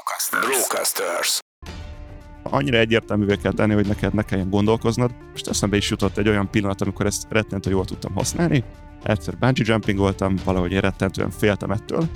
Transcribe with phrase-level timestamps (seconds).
[0.00, 0.46] Brocasters.
[0.46, 1.38] Brocasters.
[2.42, 5.10] Annyira egyértelművé kell tenni, hogy neked ne kelljen gondolkoznod.
[5.30, 8.64] Most eszembe is jutott egy olyan pillanat, amikor ezt rettentő jól tudtam használni.
[9.02, 12.08] Egyszer bungee jumping voltam, valahogy én rettentően féltem ettől,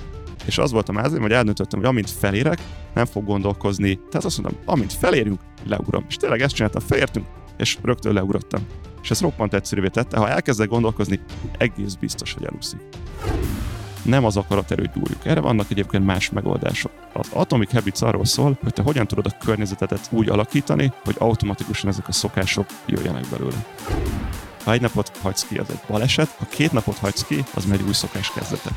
[0.45, 2.59] és az volt a mázim, hogy eldöntöttem, hogy amint felérek,
[2.93, 3.95] nem fog gondolkozni.
[3.95, 6.05] Tehát azt mondtam, amint felérünk, leugrom.
[6.07, 7.25] És tényleg ezt csináltam, felértünk,
[7.57, 8.67] és rögtön leugrottam.
[9.01, 11.19] És ez roppant egyszerűvé tette, ha elkezdek gondolkozni,
[11.57, 12.79] egész biztos, hogy elúszik
[14.05, 15.25] nem az akaraterőt gyúrjuk.
[15.25, 16.91] Erre vannak egyébként más megoldások.
[17.13, 21.89] Az Atomic Habits arról szól, hogy te hogyan tudod a környezetedet úgy alakítani, hogy automatikusan
[21.89, 23.65] ezek a szokások jöjjenek belőle.
[24.63, 27.81] Ha egy napot hagysz ki, az egy baleset, ha két napot hagysz ki, az megy
[27.81, 28.69] új szokás kezdete.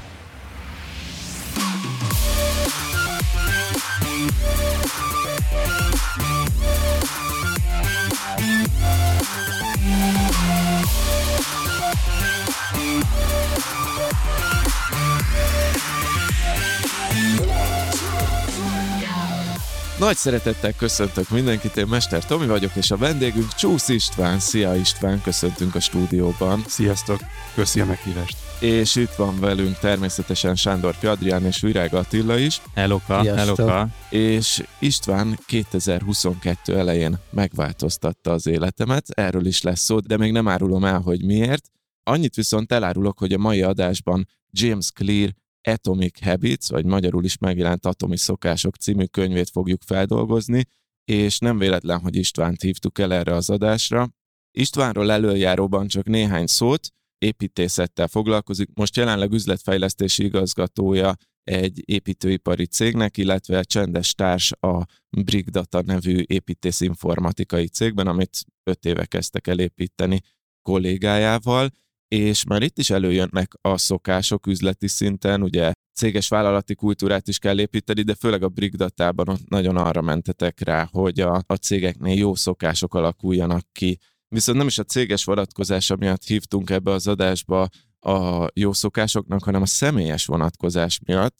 [19.98, 24.38] Nagy szeretettel köszöntök mindenkit, én Mester Tomi vagyok, és a vendégünk Csúsz István.
[24.38, 26.64] Szia István, köszöntünk a stúdióban.
[26.66, 27.20] Sziasztok,
[27.54, 28.36] köszi a meghívást.
[28.60, 32.60] És itt van velünk természetesen Sándor Adrián és Virág Attila is.
[32.74, 33.88] Helloka, helloka.
[34.10, 40.84] És István 2022 elején megváltoztatta az életemet, erről is lesz szó, de még nem árulom
[40.84, 41.70] el, hogy miért.
[42.02, 47.86] Annyit viszont elárulok, hogy a mai adásban James Clear Atomic Habits, vagy magyarul is megjelent
[47.86, 50.64] Atomi Szokások című könyvét fogjuk feldolgozni,
[51.04, 54.08] és nem véletlen, hogy Istvánt hívtuk el erre az adásra.
[54.50, 63.62] Istvánról előjáróban csak néhány szót, építészettel foglalkozik, most jelenleg üzletfejlesztési igazgatója egy építőipari cégnek, illetve
[63.62, 70.20] csendes társ a Brigdata nevű építészinformatikai cégben, amit öt éve kezdtek el építeni
[70.62, 71.70] kollégájával,
[72.08, 77.60] és már itt is előjönnek a szokások üzleti szinten, ugye céges vállalati kultúrát is kell
[77.60, 82.34] építeni, de főleg a Brigdatában ott nagyon arra mentetek rá, hogy a, a cégeknél jó
[82.34, 83.98] szokások alakuljanak ki.
[84.28, 87.68] Viszont nem is a céges vonatkozása miatt hívtunk ebbe az adásba
[88.00, 91.36] a jó szokásoknak, hanem a személyes vonatkozás miatt.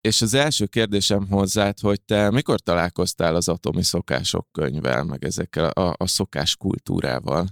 [0.00, 5.70] És az első kérdésem hozzád, hogy te mikor találkoztál az atomi szokások könyvvel, meg ezekkel
[5.70, 7.46] a, a szokás kultúrával?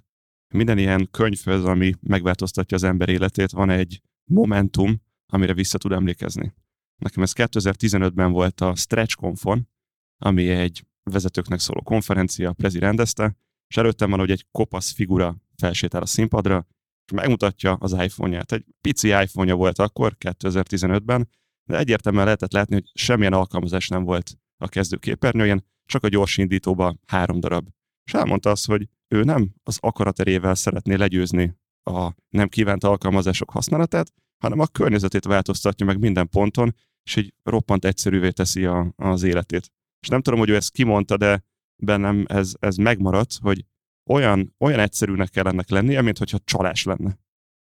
[0.55, 6.55] Minden ilyen könyvhöz, ami megváltoztatja az ember életét, van egy momentum, amire vissza tud emlékezni.
[6.97, 9.69] Nekem ez 2015-ben volt a Stretch Confon,
[10.19, 13.37] ami egy vezetőknek szóló konferencia, a Prezi rendezte,
[13.69, 16.67] és előttem van, hogy egy kopasz figura felsétál a színpadra,
[17.05, 18.53] és megmutatja az iPhone-ját.
[18.53, 21.29] Egy pici iPhone-ja volt akkor, 2015-ben,
[21.69, 26.97] de egyértelműen lehetett látni, hogy semmilyen alkalmazás nem volt a kezdőképernyőjén, csak a gyors indítóba
[27.07, 27.69] három darab.
[28.05, 34.13] És elmondta azt, hogy ő nem az akaraterével szeretné legyőzni a nem kívánt alkalmazások használatát,
[34.39, 39.73] hanem a környezetét változtatja meg minden ponton, és így roppant egyszerűvé teszi a, az életét.
[40.01, 41.45] És nem tudom, hogy ő ezt kimondta, de
[41.83, 43.65] bennem ez, ez megmaradt, hogy
[44.11, 47.19] olyan, olyan egyszerűnek kell ennek lennie, mint hogyha csalás lenne.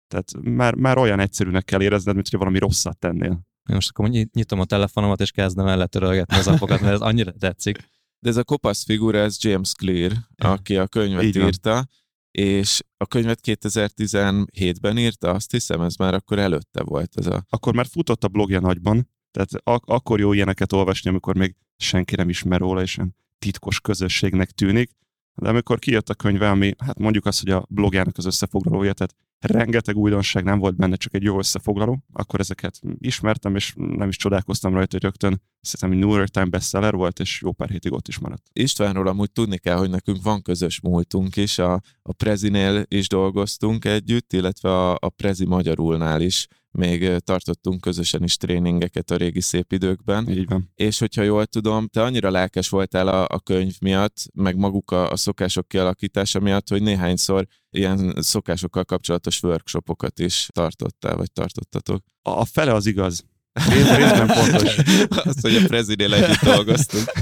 [0.09, 3.47] Tehát már, már olyan egyszerűnek kell érezned, mint hogy valami rosszat tennél.
[3.69, 7.78] Most akkor nyitom a telefonomat, és kezdem el letörölgetni az apokat, mert ez annyira tetszik.
[8.24, 11.88] De ez a kopasz figura, ez James Clear, aki a könyvet Így írta, van.
[12.30, 17.12] és a könyvet 2017-ben írta, azt hiszem, ez már akkor előtte volt.
[17.18, 17.44] Ez a...
[17.48, 22.16] Akkor már futott a blogja nagyban, tehát ak- akkor jó ilyeneket olvasni, amikor még senki
[22.16, 22.98] nem ismer róla, és
[23.38, 24.91] titkos közösségnek tűnik.
[25.34, 29.14] De amikor kijött a könyve, ami hát mondjuk azt, hogy a blogjának az összefoglalója, tehát
[29.47, 34.16] rengeteg újdonság nem volt benne, csak egy jó összefoglaló, akkor ezeket ismertem, és nem is
[34.16, 35.43] csodálkoztam rajta, hogy rögtön
[35.81, 38.43] hogy New York Times bestseller volt, és jó pár hétig ott is maradt.
[38.53, 41.72] Istvánról amúgy tudni kell, hogy nekünk van közös múltunk is, a,
[42.03, 48.37] a Prezinél is dolgoztunk együtt, illetve a, a Prezi Magyarulnál is még tartottunk közösen is
[48.37, 50.28] tréningeket a régi szép időkben.
[50.28, 50.71] Így van.
[50.75, 55.10] És hogyha jól tudom, te annyira lelkes voltál a, a könyv miatt, meg maguk a,
[55.10, 62.04] a szokások kialakítása miatt, hogy néhányszor ilyen szokásokkal kapcsolatos workshopokat is tartottál, vagy tartottatok.
[62.22, 63.24] A, fele az igaz.
[63.70, 64.76] Rész, részben pontos.
[65.08, 67.12] Azt, hogy a prezinél együtt dolgoztunk.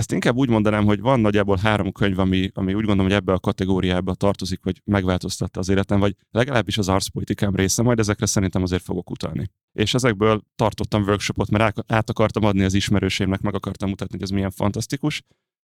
[0.00, 3.32] Ezt inkább úgy mondanám, hogy van nagyjából három könyv, ami, ami úgy gondolom, hogy ebbe
[3.32, 8.62] a kategóriába tartozik, hogy megváltoztatta az életem, vagy legalábbis az arszpolitikám része, majd ezekre szerintem
[8.62, 9.50] azért fogok utalni.
[9.72, 14.30] És ezekből tartottam workshopot, mert át akartam adni az ismerősémnek, meg akartam mutatni, hogy ez
[14.30, 15.22] milyen fantasztikus.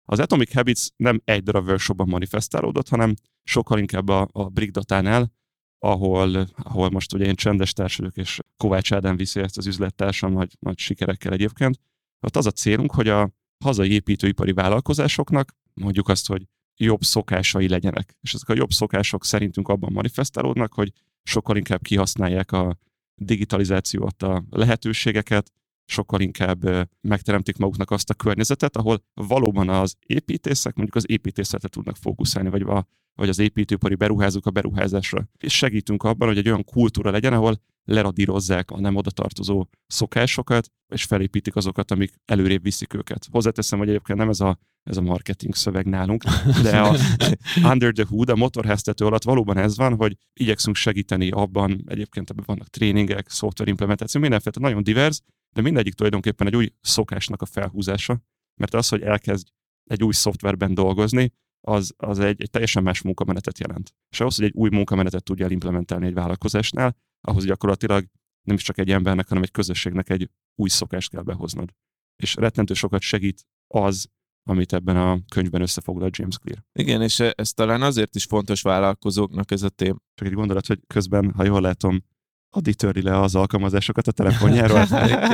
[0.04, 5.32] Az Atomic Habits nem egy darab workshopban manifestálódott, hanem sokkal inkább a, a Brigdatánál,
[5.78, 10.32] ahol, ahol most ugye én csendes társ vagyok, és Kovács Ádám viszi ezt az üzlettársam
[10.32, 11.80] nagy, nagy sikerekkel egyébként.
[12.20, 13.30] Ott az a célunk, hogy a
[13.64, 16.46] hazai építőipari vállalkozásoknak mondjuk azt, hogy
[16.76, 18.16] jobb szokásai legyenek.
[18.20, 22.78] És ezek a jobb szokások szerintünk abban manifestálódnak, hogy sokkal inkább kihasználják a
[23.14, 25.52] digitalizációt, a lehetőségeket,
[25.84, 31.96] sokkal inkább megteremtik maguknak azt a környezetet, ahol valóban az építészek mondjuk az építészetre tudnak
[31.96, 35.28] fókuszálni, vagy, a, vagy az építőipari beruházók a beruházásra.
[35.38, 40.70] És segítünk abban, hogy egy olyan kultúra legyen, ahol leradírozzák a nem oda tartozó szokásokat,
[40.88, 43.26] és felépítik azokat, amik előrébb viszik őket.
[43.30, 46.24] Hozzáteszem, hogy egyébként nem ez a, ez a marketing szöveg nálunk,
[46.62, 46.96] de a
[47.72, 52.44] under the hood, a motorháztető alatt valóban ez van, hogy igyekszünk segíteni abban, egyébként ebben
[52.46, 55.20] vannak tréningek, szoftver implementáció, mindenféle nagyon divers,
[55.52, 58.20] de mindegyik tulajdonképpen egy új szokásnak a felhúzása,
[58.60, 59.48] mert az, hogy elkezd
[59.84, 61.32] egy új szoftverben dolgozni,
[61.66, 63.94] az, az egy, egy teljesen más munkamenetet jelent.
[64.10, 68.06] És ahhoz, hogy egy új munkamenetet tudja implementálni egy vállalkozásnál, ahhoz gyakorlatilag
[68.42, 71.70] nem is csak egy embernek, hanem egy közösségnek egy új szokást kell behoznod.
[72.16, 74.06] És rettentő sokat segít az,
[74.48, 76.64] amit ebben a könyvben összefoglal James Clear.
[76.72, 80.02] Igen, és ez talán azért is fontos vállalkozóknak ez a tém.
[80.14, 82.04] Csak egy gondolat, hogy közben, ha jól látom,
[82.54, 84.82] Adi törli le az alkalmazásokat a telefonjáról.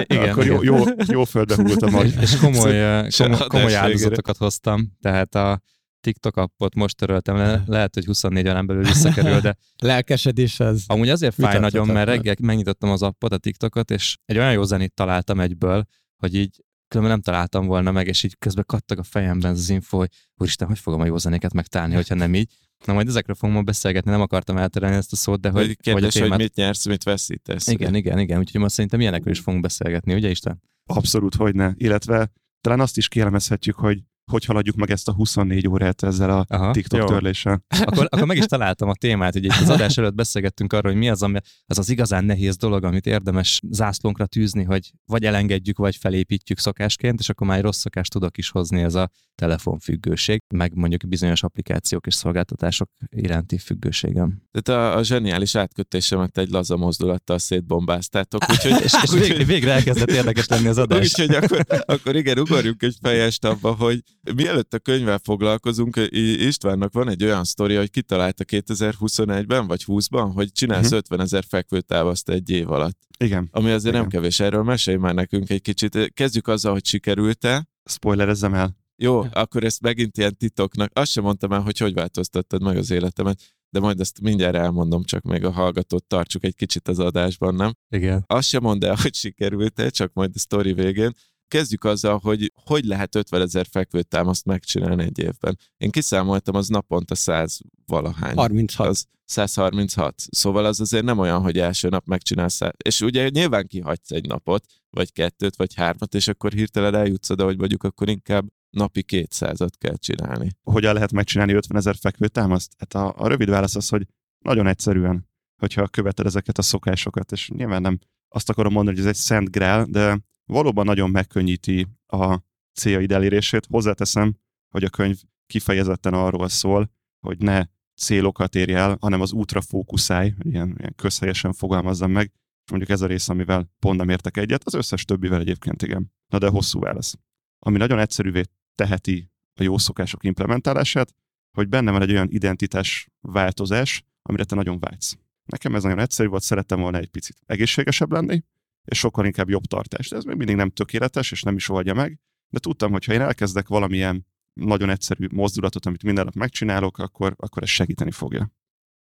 [0.06, 0.62] igen, akkor igen.
[0.62, 2.06] Jó, jó, jó földbe húlt a mag.
[2.20, 5.60] És komoly, komoly, komoly áldozatokat hoztam, tehát a
[6.00, 9.56] TikTok appot most töröltem le, lehet, hogy 24 órán belül visszakerül, de...
[9.76, 10.82] Lelkesedés ez.
[10.86, 14.62] Amúgy azért fáj nagyon, mert reggel megnyitottam az appot, a TikTokot, és egy olyan jó
[14.62, 15.84] zenét találtam egyből,
[16.16, 19.96] hogy így különben nem találtam volna meg, és így közben kattag a fejemben az info,
[19.96, 22.52] hogy úristen, hogy fogom a jó zenéket megtalálni, hogyha nem így.
[22.86, 25.76] Na majd ezekről fogom ma beszélgetni, nem akartam elterelni ezt a szót, de hogy...
[25.76, 26.28] Kérdés, hogy, témát...
[26.30, 27.66] hogy mit nyersz, mit veszítesz.
[27.66, 27.98] Igen, ugye?
[27.98, 30.62] igen, igen, úgyhogy most szerintem ilyenekről is fogunk beszélgetni, ugye Isten?
[30.86, 31.72] Abszolút, hogy ne.
[31.74, 36.44] Illetve talán azt is kielemezhetjük, hogy hogy haladjuk meg ezt a 24 órát ezzel a
[36.48, 37.06] Aha, TikTok jó.
[37.06, 37.64] törléssel.
[37.84, 41.08] Akkor, akkor meg is találtam a témát, hogy az adás előtt beszélgettünk arról, hogy mi
[41.08, 45.96] az, ami, az az igazán nehéz dolog, amit érdemes zászlónkra tűzni, hogy vagy elengedjük, vagy
[45.96, 51.08] felépítjük szokásként, és akkor már rossz szokást tudok is hozni ez a telefonfüggőség, meg mondjuk
[51.08, 54.42] bizonyos applikációk és szolgáltatások iránti függőségem.
[54.50, 58.80] Tehát a, a zseniális átkötésemet egy laza mozdulattal szétbombáztátok, úgyhogy...
[58.84, 61.04] és, és végre, végre elkezdett érdekes lenni az adás.
[61.04, 64.02] Úgyhogy akkor, akkor igen, ugorjunk egy fejest abba, hogy
[64.34, 70.52] Mielőtt a könyvvel foglalkozunk, Istvánnak van egy olyan sztoria, hogy kitalálta 2021-ben vagy 20-ban, hogy
[70.52, 70.98] csinálsz uh-huh.
[70.98, 72.98] 50 ezer fekvőtávaszt egy év alatt.
[73.18, 73.48] Igen.
[73.50, 74.00] Ami azért Igen.
[74.00, 74.40] nem kevés.
[74.40, 76.12] Erről mesélj már nekünk egy kicsit.
[76.14, 77.68] Kezdjük azzal, hogy sikerült-e.
[77.84, 78.76] Spoilerezzem el.
[78.96, 80.90] Jó, akkor ezt megint ilyen titoknak.
[80.94, 83.40] Azt sem mondtam el, hogy hogy változtattad meg az életemet,
[83.70, 87.72] de majd ezt mindjárt elmondom, csak még a hallgatót tartsuk egy kicsit az adásban, nem?
[87.88, 88.24] Igen.
[88.26, 91.12] Azt sem mondd el, hogy sikerült-e, csak majd a sztori végén.
[91.48, 95.58] Kezdjük azzal, hogy hogy lehet 50 ezer fekvőtámaszt megcsinálni egy évben.
[95.76, 98.36] Én kiszámoltam, az naponta 100 valahány.
[98.36, 98.88] 36.
[98.88, 100.14] Az 136.
[100.30, 102.60] Szóval az azért nem olyan, hogy első nap megcsinálsz.
[102.84, 107.44] És ugye nyilván kihagysz egy napot, vagy kettőt, vagy hármat, és akkor hirtelen eljutsz oda,
[107.44, 110.50] hogy mondjuk akkor inkább napi 200-at kell csinálni.
[110.62, 112.72] Hogyan lehet megcsinálni 50 ezer fekvőtámaszt?
[112.78, 114.06] Hát a, a rövid válasz az, hogy
[114.38, 117.98] nagyon egyszerűen, hogyha követed ezeket a szokásokat, és nyilván nem
[118.28, 120.18] azt akarom mondani, hogy ez egy szent grál, de
[120.48, 122.38] valóban nagyon megkönnyíti a
[122.72, 123.66] céljaid elérését.
[123.66, 124.36] Hozzáteszem,
[124.68, 125.16] hogy a könyv
[125.46, 126.90] kifejezetten arról szól,
[127.20, 127.64] hogy ne
[127.96, 132.32] célokat érj el, hanem az útra fókuszálj, ilyen, ilyen közhelyesen fogalmazzam meg,
[132.64, 136.12] és mondjuk ez a rész, amivel pont nem értek egyet, az összes többivel egyébként igen.
[136.28, 137.18] Na de hosszú válasz.
[137.58, 138.42] Ami nagyon egyszerűvé
[138.74, 141.14] teheti a jó szokások implementálását,
[141.52, 145.18] hogy benne van egy olyan identitás változás, amire te nagyon vágysz.
[145.44, 148.42] Nekem ez nagyon egyszerű volt, szerettem volna egy picit egészségesebb lenni,
[148.88, 150.08] és sokkal inkább jobb tartás.
[150.08, 153.12] De ez még mindig nem tökéletes, és nem is oldja meg, de tudtam, hogy ha
[153.12, 158.52] én elkezdek valamilyen nagyon egyszerű mozdulatot, amit minden nap megcsinálok, akkor, akkor ez segíteni fogja.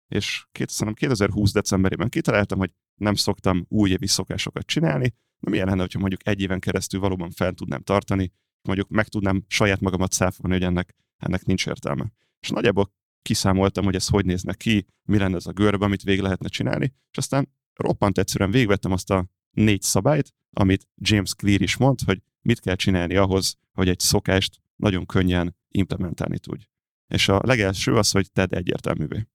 [0.08, 6.28] És 2020 decemberében kitaláltam, hogy nem szoktam újévi szokásokat csinálni, de milyen lenne, hogyha mondjuk
[6.28, 10.96] egy éven keresztül valóban fel tudnám tartani, mondjuk meg tudnám saját magamat száfolni, hogy ennek,
[11.18, 12.12] ennek nincs értelme.
[12.40, 16.22] És nagyjából kiszámoltam, hogy ez hogy nézne ki, mi lenne ez a görbe, amit végig
[16.22, 21.78] lehetne csinálni, és aztán roppant egyszerűen végvettem azt a négy szabályt, amit James Clear is
[21.78, 26.64] mond, hogy mit kell csinálni ahhoz, hogy egy szokást nagyon könnyen implementálni tudj.
[27.08, 29.28] És a legelső az, hogy tedd egyértelművé.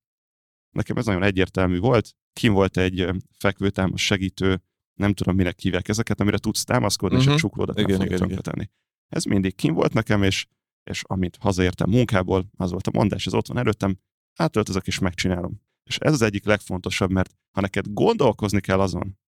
[0.71, 2.15] Nekem ez nagyon egyértelmű volt.
[2.33, 3.09] Kim volt egy
[3.39, 4.63] fekvőtámasz segítő,
[4.95, 7.33] nem tudom, minek hívják ezeket, amire tudsz támaszkodni, uh-huh.
[7.33, 7.47] és a mhm.
[7.47, 8.43] csuklódat igen, nem igen, igen.
[8.43, 8.71] tenni.
[9.09, 10.47] Ez mindig kim volt nekem, és,
[10.91, 13.99] és amint hazaértem munkából, az volt a mondás, ez ott van előttem,
[14.35, 15.61] átöltözök és megcsinálom.
[15.85, 19.19] És ez az egyik legfontosabb, mert ha neked gondolkozni kell azon,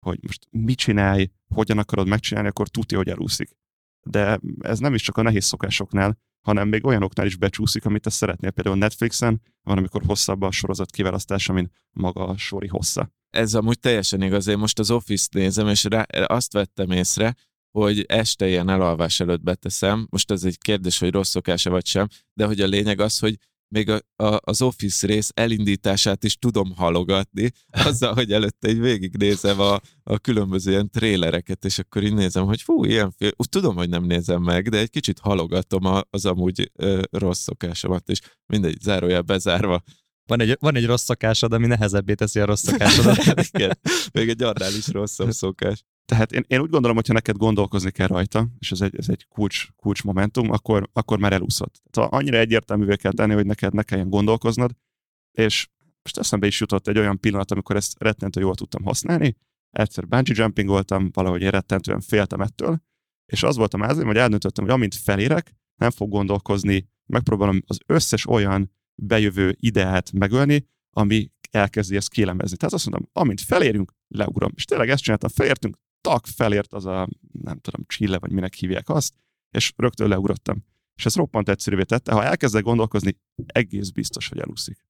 [0.00, 3.56] hogy most mit csinálj, hogyan akarod megcsinálni, akkor tudja, hogy elúszik.
[4.02, 8.10] De ez nem is csak a nehéz szokásoknál, hanem még olyanoknál is becsúszik, amit te
[8.10, 8.50] szeretnél.
[8.50, 13.12] Például Netflixen van, amikor hosszabb a sorozat kiválasztása, mint maga a sori hossza.
[13.30, 14.46] Ez amúgy teljesen igaz.
[14.46, 17.34] Én most az Office-t nézem, és rá, azt vettem észre,
[17.70, 20.06] hogy este ilyen elalvás előtt beteszem.
[20.10, 23.36] Most ez egy kérdés, hogy rossz szokása vagy sem, de hogy a lényeg az, hogy
[23.70, 27.50] még a, a, az Office rész elindítását is tudom halogatni,
[27.86, 32.62] azzal, hogy előtte egy végignézem a, a különböző ilyen trélereket, és akkor így nézem, hogy
[32.62, 36.70] fú, ilyen film, úgy tudom, hogy nem nézem meg, de egy kicsit halogatom az amúgy
[36.74, 39.82] ö, rossz szokásomat, és mindegy, zárójel bezárva.
[40.30, 43.16] Van egy, van egy rossz szokásod, ami nehezebbé teszi a rossz szokásodat.
[43.52, 43.78] Igen,
[44.12, 45.84] még egy annál is rosszabb szokás.
[46.04, 49.08] Tehát én, én úgy gondolom, hogy ha neked gondolkozni kell rajta, és ez egy, ez
[49.08, 51.82] egy kulcs, kulcs momentum, akkor, akkor már elúszott.
[51.90, 54.70] Tehát annyira egyértelművé kell tenni, hogy neked ne kelljen gondolkoznod,
[55.32, 55.68] és
[56.02, 59.36] most eszembe is jutott egy olyan pillanat, amikor ezt rettentő jól tudtam használni.
[59.70, 62.82] Egyszer bungee jumping voltam, valahogy én rettentően féltem ettől,
[63.32, 67.78] és az volt a mázlim, hogy eldöntöttem, hogy amint felérek, nem fog gondolkozni, megpróbálom az
[67.86, 72.56] összes olyan bejövő ideát megölni, ami elkezdi ezt kélemezni.
[72.56, 74.52] Tehát azt mondom, amint felérünk, leugrom.
[74.54, 78.88] És tényleg ezt csináltam, felértünk, tak felért az a, nem tudom, csille, vagy minek hívják
[78.88, 79.14] azt,
[79.50, 80.64] és rögtön leugrottam.
[80.94, 82.12] És ez roppant egyszerűvé tette.
[82.12, 83.16] Ha elkezdek gondolkozni,
[83.46, 84.88] egész biztos, hogy elúszik.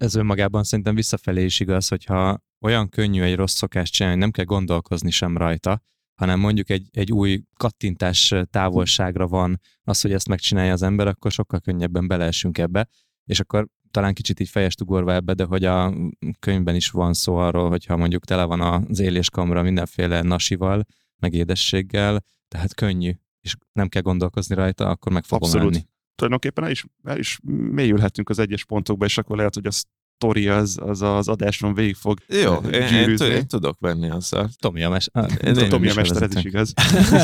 [0.00, 4.44] Ez önmagában szerintem visszafelé is igaz, hogyha olyan könnyű egy rossz szokást csinálni, nem kell
[4.44, 5.82] gondolkozni sem rajta,
[6.14, 11.30] hanem mondjuk egy, egy új kattintás távolságra van az, hogy ezt megcsinálja az ember, akkor
[11.30, 12.88] sokkal könnyebben beleesünk ebbe,
[13.24, 15.94] és akkor talán kicsit így fejest ugorva ebbe, de hogy a
[16.38, 20.84] könyvben is van szó arról, hogyha mondjuk tele van az éléskamra mindenféle nasival,
[21.18, 25.74] meg édességgel, tehát könnyű, és nem kell gondolkozni rajta, akkor meg fogom Abszolút.
[25.74, 25.84] enni.
[26.14, 27.38] Tulajdonképpen el is, el is
[27.70, 31.94] mélyülhetünk az egyes pontokba, és akkor lehet, hogy a sztori az, az az adáson végig
[31.94, 33.26] fog Jó, eh, én, én, gyűrűzni.
[33.26, 34.50] én tudok venni azzal.
[34.58, 35.08] Tomi a mes...
[35.12, 36.74] Ah, Én- én Tomi a mester, ez is igaz.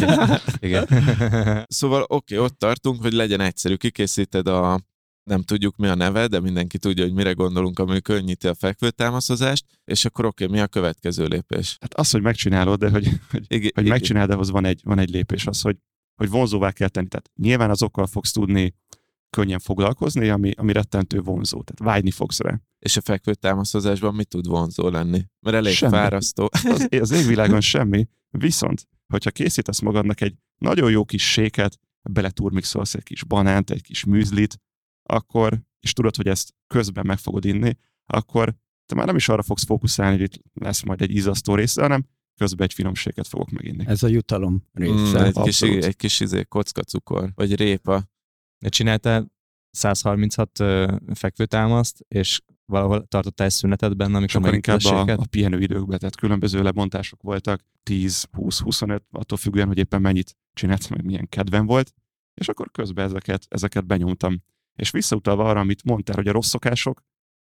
[0.61, 0.87] Igen.
[1.69, 4.81] Szóval oké, okay, ott tartunk, hogy legyen egyszerű, kikészíted a
[5.29, 9.65] nem tudjuk mi a neve, de mindenki tudja, hogy mire gondolunk, ami könnyíti a fekvőtámaszozást,
[9.85, 11.77] és akkor oké, okay, mi a következő lépés?
[11.81, 15.11] Hát az, hogy megcsinálod, de hogy, hogy, Igen, hogy megcsináld, ahhoz van egy, van egy
[15.11, 15.77] lépés, az, hogy,
[16.15, 17.09] hogy vonzóvá kell tenni.
[17.09, 18.75] Tehát nyilván azokkal fogsz tudni
[19.31, 21.63] könnyen foglalkozni, ami, ami rettentő vonzó.
[21.63, 22.61] Tehát vágyni fogsz rá.
[22.79, 25.25] És a fekvőtámaszozásban mi tud vonzó lenni?
[25.41, 25.93] Mert elég Semmi.
[25.93, 26.49] fárasztó.
[26.51, 28.09] Az, az égvilágon semmi.
[28.31, 31.79] Viszont, hogyha készítesz magadnak egy nagyon jó kis séket,
[32.11, 34.61] beletúrmixolsz egy kis banánt, egy kis műzlit,
[35.09, 38.55] akkor, és tudod, hogy ezt közben meg fogod inni, akkor
[38.87, 42.07] te már nem is arra fogsz fókuszálni, hogy itt lesz majd egy ízasztó része, hanem
[42.35, 43.85] közben egy finomséget fogok meginni.
[43.87, 45.25] Ez a jutalom Mm, része.
[45.25, 48.09] egy, kis, egy kis izé, kockacukor, vagy répa.
[48.69, 49.33] Csináltál
[49.71, 55.61] 136 ö, fekvőtámaszt, és valahol tartottál egy szünetet benne, amikor Sokkal inkább a, a pihenő
[55.61, 61.05] időkben, tehát különböző lebontások voltak, 10, 20, 25, attól függően, hogy éppen mennyit csináltam, meg
[61.05, 61.95] milyen kedvem volt,
[62.35, 64.43] és akkor közben ezeket, ezeket benyomtam.
[64.79, 67.03] És visszautalva arra, amit mondtál, hogy a rossz szokások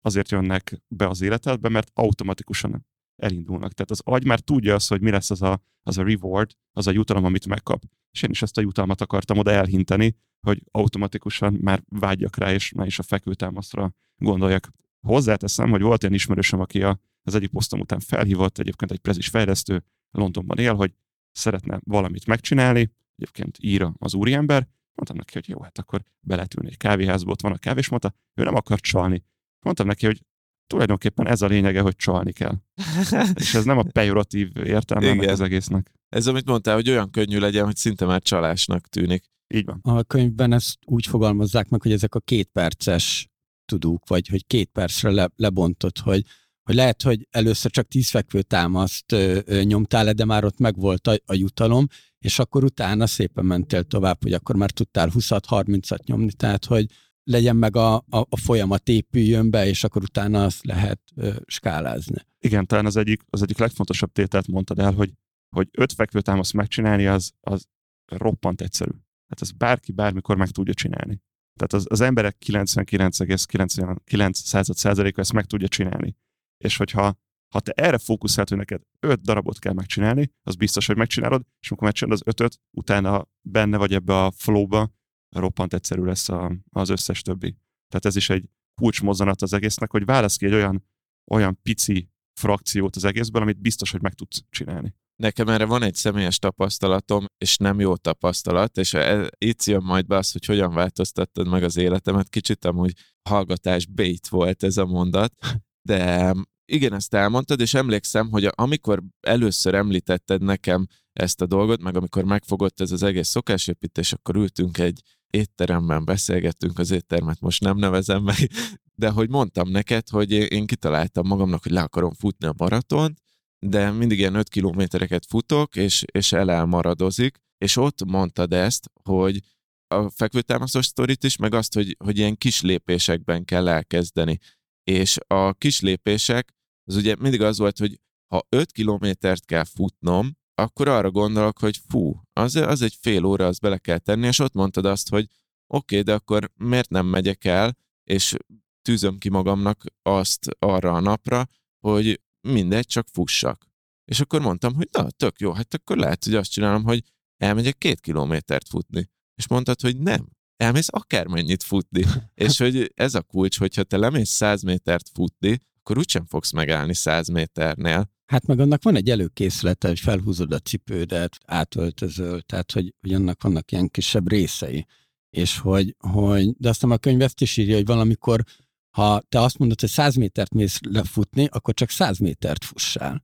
[0.02, 2.86] azért jönnek be az életedbe, mert automatikusan
[3.16, 3.74] elindulnak.
[3.74, 6.88] Tehát az agy már tudja azt, hogy mi lesz az a, az a reward, az
[6.88, 7.84] a jutalom, amit megkap.
[8.12, 10.16] És én is ezt a jutalmat akartam oda elhinteni,
[10.48, 14.70] hogy automatikusan már vágyjak rá, és már is a fekvőtámasztra gondoljak.
[15.08, 19.28] Hozzáteszem, hogy volt olyan ismerősöm, aki a, az egyik posztom után felhívott, egyébként egy prezis
[19.28, 20.94] fejlesztő, Londonban él, hogy
[21.32, 24.68] szeretne valamit megcsinálni, egyébként ír az úriember,
[25.02, 27.90] mondtam neki, hogy jó, hát akkor be lehet ülni egy kávéházba, ott van a kávés,
[27.90, 29.24] mondta, ő nem akar csalni.
[29.66, 30.22] Mondtam neki, hogy
[30.68, 32.62] tulajdonképpen ez a lényege, hogy csalni kell.
[33.36, 35.92] És ez nem a pejoratív értelme az egésznek.
[36.10, 39.30] Ez, amit mondtál, hogy olyan könnyű legyen, hogy szinte már csalásnak tűnik.
[39.54, 39.80] Így van.
[39.82, 43.30] A könyvben ezt úgy fogalmazzák meg, hogy ezek a két perces
[43.66, 46.26] tudók, vagy hogy két percre le, lebontott, hogy,
[46.72, 51.08] hogy lehet, hogy először csak tíz fekvőtámaszt ö, ö, nyomtál le, de már ott megvolt
[51.08, 51.88] a, a jutalom,
[52.20, 56.86] és akkor utána szépen mentél tovább, hogy akkor már tudtál 20-30-at nyomni, tehát hogy
[57.24, 62.26] legyen meg a, a, a folyamat épüljön be, és akkor utána azt lehet ö, skálázni.
[62.40, 65.12] Igen, talán az egyik, az egyik legfontosabb tételt mondtad el, hogy,
[65.56, 67.68] hogy öt fekvőtámaszt megcsinálni, az, az
[68.06, 68.92] roppant egyszerű.
[69.28, 71.22] Hát ez bárki bármikor meg tudja csinálni.
[71.60, 76.16] Tehát az, az emberek 99,99 százaléka ezt meg tudja csinálni.
[76.64, 77.20] És hogyha
[77.54, 81.70] ha te erre fókuszálsz, hogy neked öt darabot kell megcsinálni, az biztos, hogy megcsinálod, és
[81.70, 84.92] amikor megcsinálod az ötöt, utána benne vagy ebbe a flowba,
[85.36, 87.58] roppant egyszerű lesz a, az összes többi.
[87.88, 88.50] Tehát ez is egy
[88.82, 90.88] kulcsmozzanat az egésznek, hogy válasz ki egy olyan,
[91.32, 94.94] olyan pici frakciót az egészből, amit biztos, hogy meg tudsz csinálni.
[95.16, 100.06] Nekem erre van egy személyes tapasztalatom, és nem jó tapasztalat, és e- itt jön majd
[100.06, 102.30] be az, hogy hogyan változtattad meg az életemet.
[102.30, 102.94] Kicsit amúgy
[103.30, 105.34] hallgatás bait volt ez a mondat,
[105.82, 106.34] de
[106.66, 112.24] igen, ezt elmondtad, és emlékszem, hogy amikor először említetted nekem ezt a dolgot, meg amikor
[112.24, 118.24] megfogott ez az egész szokásépítés, akkor ültünk egy étteremben, beszélgettünk, az éttermet most nem nevezem
[118.24, 118.50] meg,
[119.02, 123.20] de hogy mondtam neked, hogy én kitaláltam magamnak, hogy le akarom futni a maratont,
[123.60, 129.40] de mindig ilyen 5 kilométereket futok, és, és el elmaradozik, és ott mondtad ezt, hogy
[129.88, 134.40] a fekvőtámaszos sztorit is, meg azt, hogy, hogy ilyen kis lépésekben kell elkezdeni.
[134.84, 140.38] És a kis lépések, az ugye mindig az volt, hogy ha 5 kilométert kell futnom,
[140.56, 144.40] akkor arra gondolok, hogy fú, az, az egy fél óra, az bele kell tenni, és
[144.40, 145.28] ott mondtad azt, hogy
[145.68, 148.36] oké, okay, de akkor miért nem megyek el, és
[148.82, 151.48] tűzöm ki magamnak azt arra a napra,
[151.80, 153.68] hogy mindegy, csak fussak.
[154.06, 157.04] És akkor mondtam, hogy na, tök jó, hát akkor lehet, hogy azt csinálom, hogy
[157.38, 159.10] elmegyek két kilométert futni.
[159.36, 160.30] És mondtad, hogy nem,
[160.62, 162.06] elmész akármennyit futni.
[162.46, 166.94] és hogy ez a kulcs, hogyha te lemész 100 métert futni, akkor úgysem fogsz megállni
[166.94, 168.10] 100 méternél.
[168.26, 173.44] Hát meg annak van egy előkészülete, hogy felhúzod a cipődet, átöltözöl, tehát hogy, hogy annak
[173.44, 174.86] vannak ilyen kisebb részei.
[175.30, 178.44] És hogy, hogy de aztán a könyv ezt is írja, hogy valamikor,
[178.90, 183.24] ha te azt mondod, hogy 100 métert mész lefutni, akkor csak 100 métert fussál.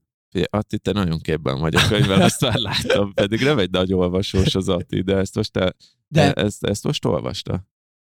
[0.50, 4.54] Atti, te nagyon képben vagy a könyvvel, ezt már láttam, pedig nem egy nagy olvasós
[4.54, 5.74] az Atti, de ezt most, te,
[6.08, 7.66] de ezt, ezt most olvasta.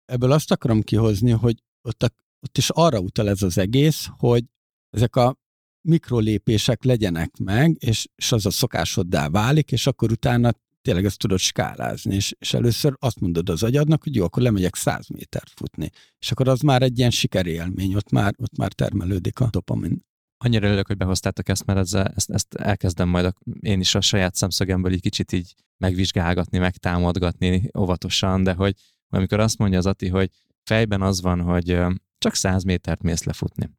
[0.06, 4.44] Ebből azt akarom kihozni, hogy ott, a, ott is arra utal ez az egész, hogy
[4.90, 5.38] ezek a
[5.82, 11.40] mikrolépések legyenek meg, és, és az a szokásoddá válik, és akkor utána tényleg ezt tudod
[11.40, 15.90] skálázni, és, és először azt mondod az agyadnak, hogy jó, akkor lemegyek 100 métert futni.
[16.20, 20.06] És akkor az már egy ilyen sikerélmény, ott már, ott már termelődik a dopamin.
[20.46, 24.02] Annyira örülök, hogy behoztátok ezt, mert ezzel, ezt, ezt elkezdem majd a, én is a
[24.02, 28.76] saját szemszögemből egy kicsit így megvizsgálgatni, megtámadgatni óvatosan, de hogy
[29.10, 30.32] amikor azt mondja az Ati, hogy
[30.64, 31.82] fejben az van, hogy
[32.18, 33.70] csak 100 métert mész lefutni,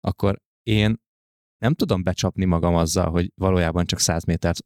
[0.00, 1.00] akkor én
[1.58, 4.58] nem tudom becsapni magam azzal, hogy valójában csak 100 métert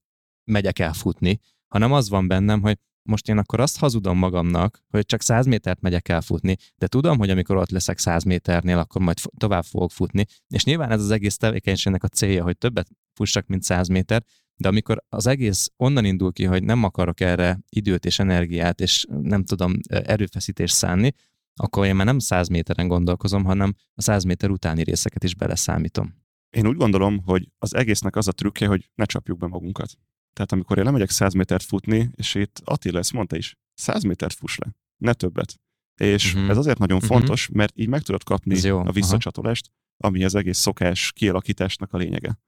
[0.45, 5.07] megyek el futni, hanem az van bennem, hogy most én akkor azt hazudom magamnak, hogy
[5.07, 9.03] csak 100 métert megyek el futni, de tudom, hogy amikor ott leszek 100 méternél, akkor
[9.03, 13.47] majd tovább fogok futni, és nyilván ez az egész tevékenységnek a célja, hogy többet fussak,
[13.47, 14.25] mint 100 méter,
[14.57, 19.07] de amikor az egész onnan indul ki, hogy nem akarok erre időt és energiát, és
[19.23, 21.13] nem tudom erőfeszítést szánni,
[21.55, 26.15] akkor én már nem 100 méteren gondolkozom, hanem a 100 méter utáni részeket is beleszámítom.
[26.51, 29.91] Én úgy gondolom, hogy az egésznek az a trükkje, hogy ne csapjuk be magunkat.
[30.37, 34.35] Tehát amikor én lemegyek 100 métert futni, és itt Attila ezt mondta is, 100 métert
[34.35, 35.61] fuss le, ne többet.
[36.01, 36.51] És uh-huh.
[36.51, 37.13] ez azért nagyon uh-huh.
[37.13, 40.13] fontos, mert így meg tudod kapni a visszacsatolást, Aha.
[40.13, 42.39] ami az egész szokás kialakításnak a lényege.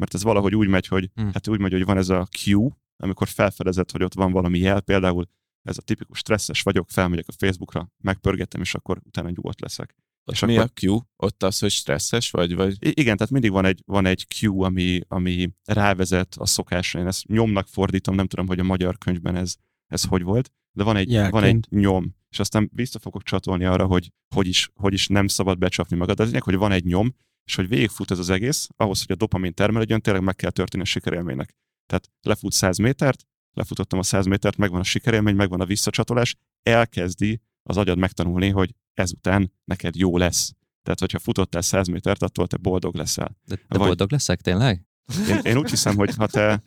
[0.00, 1.32] Mert ez valahogy úgy megy, hogy uh-huh.
[1.32, 4.80] hát úgy megy, hogy van ez a cue, amikor felfedezed, hogy ott van valami jel,
[4.80, 5.28] például
[5.62, 9.94] ez a tipikus stresszes vagyok, felmegyek a Facebookra, megpörgetem, és akkor utána nyugodt leszek.
[10.32, 10.70] És mi akkor...
[10.74, 10.98] a Q?
[11.16, 12.54] Ott az, hogy stresszes vagy?
[12.54, 12.76] vagy?
[12.80, 17.00] Igen, tehát mindig van egy, van egy Q, ami, ami rávezet a szokásra.
[17.00, 19.54] Én ezt nyomnak fordítom, nem tudom, hogy a magyar könyvben ez,
[19.86, 23.86] ez hogy volt, de van egy, van egy nyom, és aztán vissza fogok csatolni arra,
[23.86, 26.20] hogy hogy is, hogy is nem szabad becsapni magad.
[26.20, 27.14] Az lényeg, hogy van egy nyom,
[27.44, 30.82] és hogy végigfut ez az egész, ahhoz, hogy a dopamin termelődjön, tényleg meg kell történni
[30.82, 31.54] a sikerélménynek.
[31.86, 37.40] Tehát lefut 100 métert, lefutottam a 100 métert, megvan a sikerélmény, megvan a visszacsatolás, elkezdi
[37.68, 40.52] az agyad megtanulni, hogy ezután neked jó lesz.
[40.82, 43.36] Tehát, hogyha futottál 100 métert, attól te boldog leszel.
[43.44, 43.86] De te Vagy...
[43.86, 44.86] boldog leszek tényleg?
[45.28, 46.62] Én, én úgy hiszem, hogy ha te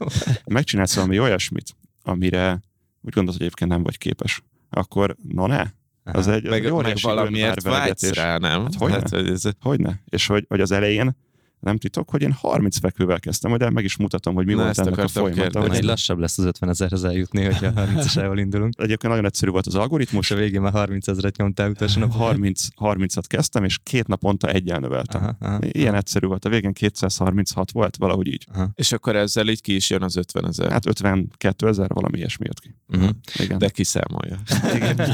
[0.46, 2.62] megcsinálsz valami olyasmit, amire
[3.02, 5.66] úgy gondolod, hogy egyébként nem vagy képes, akkor no ne.
[6.04, 8.62] Az egy, meg, az meg valamiért vágysz rá, nem?
[8.62, 8.96] Hát, hogyne?
[8.96, 9.44] Hát, ez...
[9.60, 10.02] hogyne?
[10.06, 11.16] És hogy, hogy az elején
[11.62, 14.80] nem titok, hogy én 30 fekvővel kezdtem, de meg is mutatom, hogy mi Na, volt
[14.80, 15.67] ennek a folyamata.
[15.67, 18.74] Hogy lassabb lesz az 50 ezerhez eljutni, hogyha 30 esával indulunk.
[18.78, 20.32] Egyébként nagyon egyszerű volt az algoritmus.
[20.32, 25.21] a végén már 30 ezeret nyomtál utolsó 30, 30-at kezdtem, és két naponta egyel növeltem.
[25.21, 25.97] Aha, aha, Ilyen aha.
[25.97, 26.45] egyszerű volt.
[26.45, 28.47] A végén 236 volt, valahogy így.
[28.54, 28.69] Aha.
[28.74, 30.71] És akkor ezzel így ki is jön az 50 ezer?
[30.71, 32.76] Hát 52 ezer, valami ilyesmi jött ki.
[32.88, 33.10] Uh-huh.
[33.39, 33.58] Igen.
[33.58, 34.39] De kiszámolja.
[34.76, 35.10] Igen.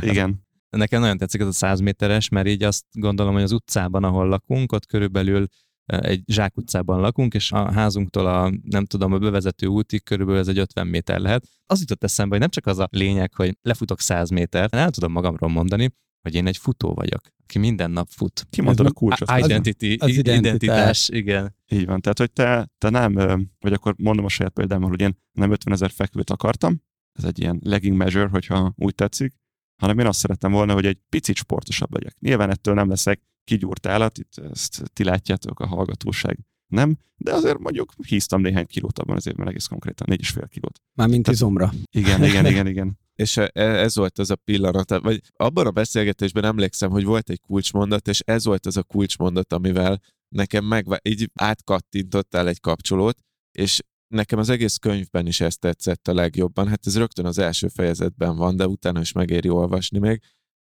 [0.00, 0.44] Igen.
[0.70, 4.28] Nekem nagyon tetszik ez a 100 méteres, mert így azt gondolom, hogy az utcában, ahol
[4.28, 5.46] lakunk, ott körülbelül
[5.86, 10.58] egy zsákutcában lakunk, és a házunktól a, nem tudom, a bevezető útig körülbelül ez egy
[10.58, 11.44] 50 méter lehet.
[11.66, 15.12] Az jutott eszembe, hogy nem csak az a lényeg, hogy lefutok 100 métert, el tudom
[15.12, 18.46] magamról mondani, hogy én egy futó vagyok, aki minden nap fut.
[18.50, 19.30] Ki mondta a kulcsot?
[19.38, 20.38] Identity, az, az identitás.
[20.38, 21.56] identitás, igen.
[21.68, 23.14] Így van, tehát hogy te, te nem,
[23.58, 26.82] vagy akkor mondom a saját példámmal, hogy én nem 50 ezer fekvőt akartam,
[27.18, 29.34] ez egy ilyen legging measure, hogyha úgy tetszik,
[29.82, 32.16] hanem én azt szerettem volna, hogy egy picit sportosabb legyek.
[32.18, 36.38] Nyilván ettől nem leszek kigyúrt állat, itt ezt ti látjátok a hallgatóság.
[36.66, 40.48] Nem, de azért mondjuk híztam néhány kilót abban az évben, egész konkrétan négy és fél
[40.48, 40.80] kilót.
[40.94, 41.72] Mármint izomra.
[41.90, 42.98] Igen, igen, igen, igen.
[43.14, 47.40] és e, ez volt az a pillanat, vagy abban a beszélgetésben emlékszem, hogy volt egy
[47.40, 53.18] kulcsmondat, és ez volt az a kulcsmondat, amivel nekem meg így átkattintottál egy kapcsolót,
[53.58, 56.68] és nekem az egész könyvben is ezt tetszett a legjobban.
[56.68, 60.22] Hát ez rögtön az első fejezetben van, de utána is megéri olvasni még,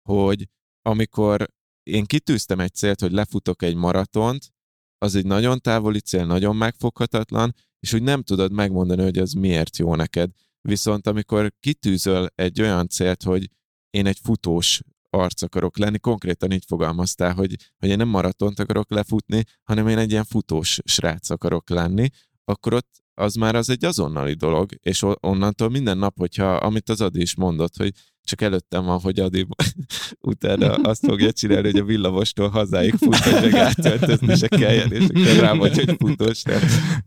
[0.09, 0.49] hogy
[0.83, 1.47] amikor
[1.87, 4.53] én kitűztem egy célt, hogy lefutok egy maratont,
[4.99, 9.77] az egy nagyon távoli cél, nagyon megfoghatatlan, és hogy nem tudod megmondani, hogy ez miért
[9.77, 10.31] jó neked.
[10.61, 13.51] Viszont amikor kitűzöl egy olyan célt, hogy
[13.91, 18.91] én egy futós arc akarok lenni, konkrétan így fogalmaztál, hogy, hogy én nem maratont akarok
[18.91, 22.09] lefutni, hanem én egy ilyen futós srác akarok lenni,
[22.45, 27.01] akkor ott az már az egy azonnali dolog, és onnantól minden nap, hogyha, amit az
[27.01, 27.93] Adi is mondott, hogy
[28.27, 29.47] csak előttem van, hogy Adi
[30.21, 35.05] utána azt fogja csinálni, hogy a villamostól hazáig fut, hogy meg átöltözni se kelljen, és
[35.09, 36.43] akkor rá vagy, hogy futós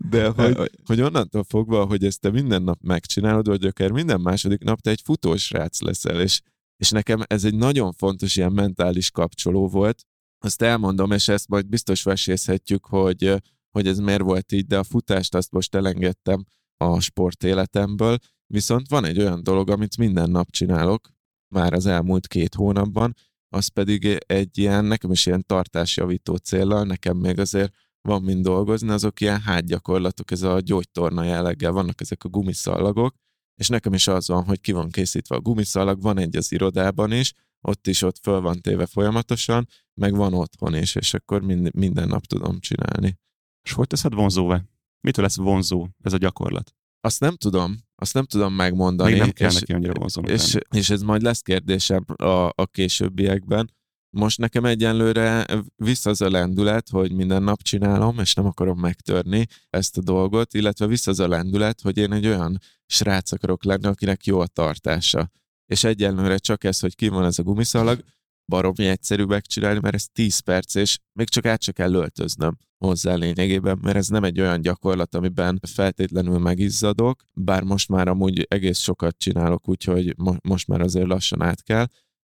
[0.10, 4.64] De hogy, hogy onnantól fogva, hogy ezt te minden nap megcsinálod, vagy akár minden második
[4.64, 6.42] nap te egy futós rác leszel, és,
[6.78, 10.04] és nekem ez egy nagyon fontos ilyen mentális kapcsoló volt.
[10.40, 14.84] Azt elmondom, és ezt majd biztos vesészhetjük, hogy hogy ez miért volt így, de a
[14.84, 16.44] futást azt most elengedtem
[16.78, 18.18] a sportéletemből,
[18.54, 21.10] viszont van egy olyan dolog, amit minden nap csinálok,
[21.54, 23.14] már az elmúlt két hónapban,
[23.50, 28.90] az pedig egy ilyen, nekem is ilyen tartásjavító célral, nekem még azért van mind dolgozni,
[28.90, 33.16] azok ilyen hátgyakorlatok, ez a gyógytorna jelleggel, vannak ezek a gumiszallagok,
[33.56, 37.12] és nekem is az van, hogy ki van készítve a gumiszalag, van egy az irodában
[37.12, 41.74] is, ott is ott föl van téve folyamatosan, meg van otthon is, és akkor mind,
[41.74, 43.18] minden nap tudom csinálni.
[43.64, 44.62] És hogy teszed vonzóvá?
[45.02, 46.74] Mitől lesz vonzó ez a gyakorlat?
[47.02, 49.12] Azt nem tudom, azt nem tudom megmondani.
[49.12, 50.22] Még nem kell és, neki annyira vonzó.
[50.22, 53.78] És, és ez majd lesz kérdésem a, a későbbiekben.
[54.10, 55.46] Most nekem egyenlőre
[55.76, 60.54] vissza az a lendület, hogy minden nap csinálom, és nem akarom megtörni ezt a dolgot,
[60.54, 64.48] illetve vissza az a lendület, hogy én egy olyan srác akarok lenni, akinek jó a
[64.48, 65.32] tartása.
[65.66, 68.04] És egyenlőre csak ez, hogy ki van ez a gumiszalag,
[68.50, 73.16] baromi egyszerű megcsinálni, mert ez 10 perc, és még csak át se kell öltöznöm hozzá
[73.16, 78.80] lényegében, mert ez nem egy olyan gyakorlat, amiben feltétlenül megizzadok, bár most már amúgy egész
[78.80, 81.88] sokat csinálok, úgyhogy mo- most már azért lassan át kell,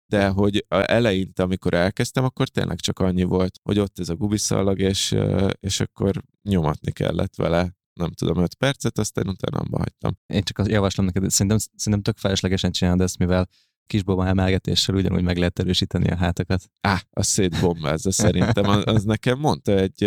[0.06, 4.78] de hogy eleinte, amikor elkezdtem, akkor tényleg csak annyi volt, hogy ott ez a gubiszalag,
[4.78, 5.16] és,
[5.60, 10.18] és akkor nyomatni kellett vele nem tudom, 5 percet, aztán utána abba hagytam.
[10.26, 13.48] Én csak azt javaslom neked, szerintem, szerintem tök feleslegesen csinálod ezt, mivel
[13.86, 16.70] kisboba emelgetéssel ugyanúgy meg lehet erősíteni a hátakat.
[16.80, 18.68] Á, a szétbombázza szerintem.
[18.68, 20.04] Az, az nekem mondta egy,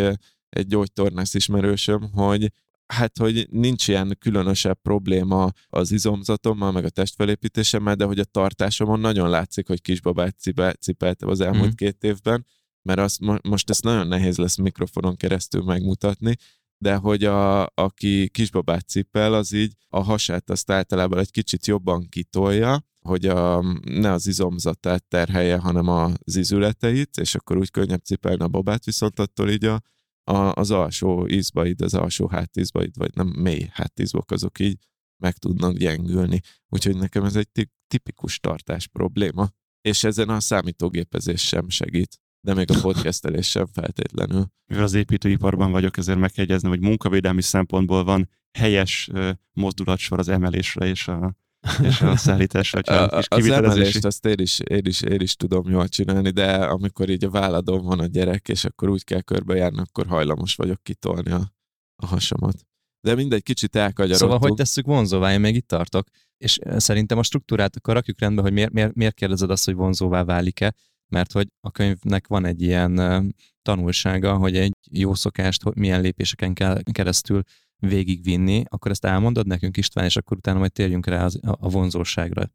[0.50, 2.52] egy gyógytornász ismerősöm, hogy
[2.94, 9.00] hát, hogy nincs ilyen különösebb probléma az izomzatommal, meg a testfelépítésemmel, de hogy a tartásomon
[9.00, 10.36] nagyon látszik, hogy kisbabát
[10.80, 11.76] cipeltem az elmúlt mm.
[11.76, 12.46] két évben,
[12.82, 16.36] mert azt, most ezt nagyon nehéz lesz mikrofonon keresztül megmutatni,
[16.78, 22.08] de hogy a, aki kisbabát cipel, az így a hasát azt általában egy kicsit jobban
[22.10, 28.44] kitolja, hogy a, ne az izomzatát terhelje, hanem az izületeit, és akkor úgy könnyebb cipelni
[28.44, 29.82] a babát, viszont attól így a,
[30.24, 34.78] a, az alsó ízbaid, az alsó hátízbaid, vagy nem mély hátízbok, azok így
[35.18, 36.42] meg tudnak gyengülni.
[36.70, 39.50] Úgyhogy nekem ez egy tipikus tartás probléma.
[39.82, 44.46] És ezen a számítógépezés sem segít de még a podcastelés sem feltétlenül.
[44.66, 49.10] Mivel az építőiparban vagyok, ezért meg kell jegyezni, hogy munkavédelmi szempontból van helyes
[49.54, 51.36] mozdulatsor az emelésre és a
[51.82, 55.70] és a szállításra, a, a, az emelést azt én is, én, is, én is tudom
[55.70, 59.80] jól csinálni, de amikor így a válladon van a gyerek, és akkor úgy kell körbejárni,
[59.80, 61.54] akkor hajlamos vagyok kitolni a,
[61.96, 62.68] a hasamat.
[63.02, 64.32] De mindegy, kicsit elkagyarodtunk.
[64.32, 66.08] Szóval, hogy tesszük vonzóvá, én még itt tartok.
[66.38, 70.24] És szerintem a struktúrát akkor rakjuk rendbe, hogy miért, miért, miért kérdezed azt, hogy vonzóvá
[70.24, 70.74] válik-e,
[71.08, 76.82] mert hogy a könyvnek van egy ilyen tanulsága, hogy egy jó szokást milyen lépéseken kell
[76.92, 77.42] keresztül
[77.80, 82.52] végigvinni, akkor ezt elmondod nekünk István, és akkor utána majd térjünk rá az, a vonzóságra.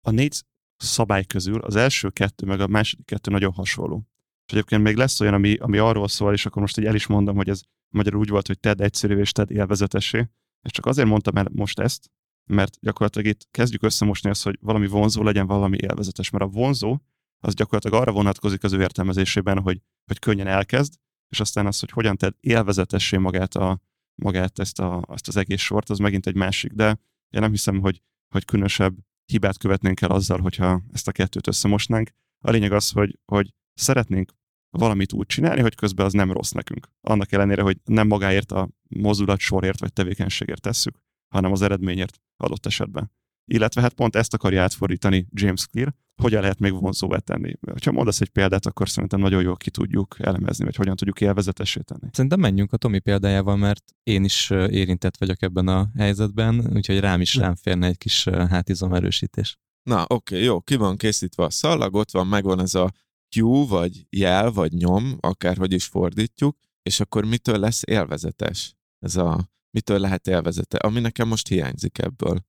[0.00, 0.42] A négy
[0.76, 4.06] szabály közül az első kettő, meg a második kettő nagyon hasonló.
[4.46, 7.06] És egyébként még lesz olyan, ami, ami arról szól, és akkor most így el is
[7.06, 10.28] mondom, hogy ez magyarul úgy volt, hogy tedd egyszerűvé és tedd élvezetessé.
[10.62, 12.10] És csak azért mondtam el most ezt,
[12.44, 16.98] mert gyakorlatilag itt kezdjük összemosni azt, hogy valami vonzó legyen valami élvezetes, mert a vonzó
[17.40, 20.94] az gyakorlatilag arra vonatkozik az ő értelmezésében, hogy, hogy könnyen elkezd,
[21.28, 23.80] és aztán az, hogy hogyan tedd élvezetessé magát a,
[24.22, 26.88] magát ezt, a, ezt az egész sort, az megint egy másik, de
[27.28, 32.10] én nem hiszem, hogy, hogy különösebb hibát követnénk el azzal, hogyha ezt a kettőt összemosnánk.
[32.44, 34.32] A lényeg az, hogy, hogy szeretnénk
[34.70, 36.88] valamit úgy csinálni, hogy közben az nem rossz nekünk.
[37.00, 42.66] Annak ellenére, hogy nem magáért a mozulat sorért vagy tevékenységért tesszük, hanem az eredményért adott
[42.66, 43.12] esetben.
[43.44, 47.52] Illetve hát pont ezt akarja átfordítani James Clear, hogyan lehet még vonzóvá tenni.
[47.84, 51.80] Ha mondasz egy példát, akkor szerintem nagyon jól ki tudjuk elemezni, vagy hogyan tudjuk élvezetessé
[51.80, 52.08] tenni.
[52.12, 57.20] Szerintem menjünk a Tomi példájával, mert én is érintett vagyok ebben a helyzetben, úgyhogy rám
[57.20, 59.56] is rám férne egy kis hátizom erősítés.
[59.82, 62.92] Na, oké, okay, jó, ki van készítve a szalag, ott van, megvan ez a
[63.36, 68.76] Q, vagy jel, vagy nyom, akárhogy is fordítjuk, és akkor mitől lesz élvezetes?
[68.98, 70.76] Ez a, mitől lehet élvezete?
[70.76, 72.44] Ami nekem most hiányzik ebből.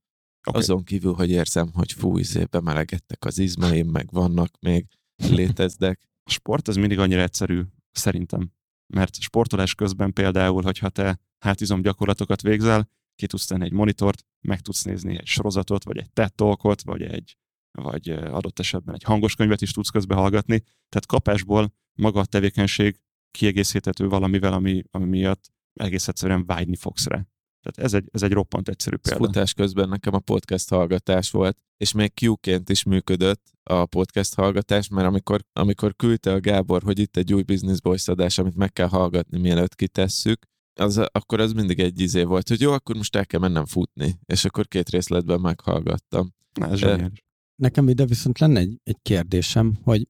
[0.47, 0.61] Okay.
[0.61, 6.01] Azon kívül, hogy érzem, hogy fú, izé, bemelegedtek az izmeim, meg vannak még, léteznek.
[6.29, 8.51] A sport ez mindig annyira egyszerű, szerintem.
[8.93, 14.61] Mert sportolás közben például, hogyha te hátizom gyakorlatokat végzel, ki tudsz tenni egy monitort, meg
[14.61, 17.37] tudsz nézni egy sorozatot, vagy egy TED Talkot, vagy egy
[17.71, 20.59] vagy adott esetben egy hangos könyvet is tudsz közbe hallgatni.
[20.59, 22.99] Tehát kapásból maga a tevékenység
[23.31, 27.25] kiegészíthető valamivel, ami, ami miatt egész egyszerűen vágyni fogsz rá.
[27.61, 29.25] Tehát ez egy, ez egy roppant egyszerű példa.
[29.25, 34.87] Futás közben nekem a podcast hallgatás volt, és még Q-ként is működött a podcast hallgatás,
[34.87, 38.73] mert amikor, amikor küldte a Gábor, hogy itt egy új Business Boys adás, amit meg
[38.73, 40.47] kell hallgatni, mielőtt kitesszük,
[40.79, 44.19] az, akkor az mindig egy izé volt, hogy jó, akkor most el kell mennem futni,
[44.25, 46.33] és akkor két részletben meghallgattam.
[46.53, 47.23] Na, ez zseniális.
[47.55, 50.07] Nekem ide viszont lenne egy, egy kérdésem, hogy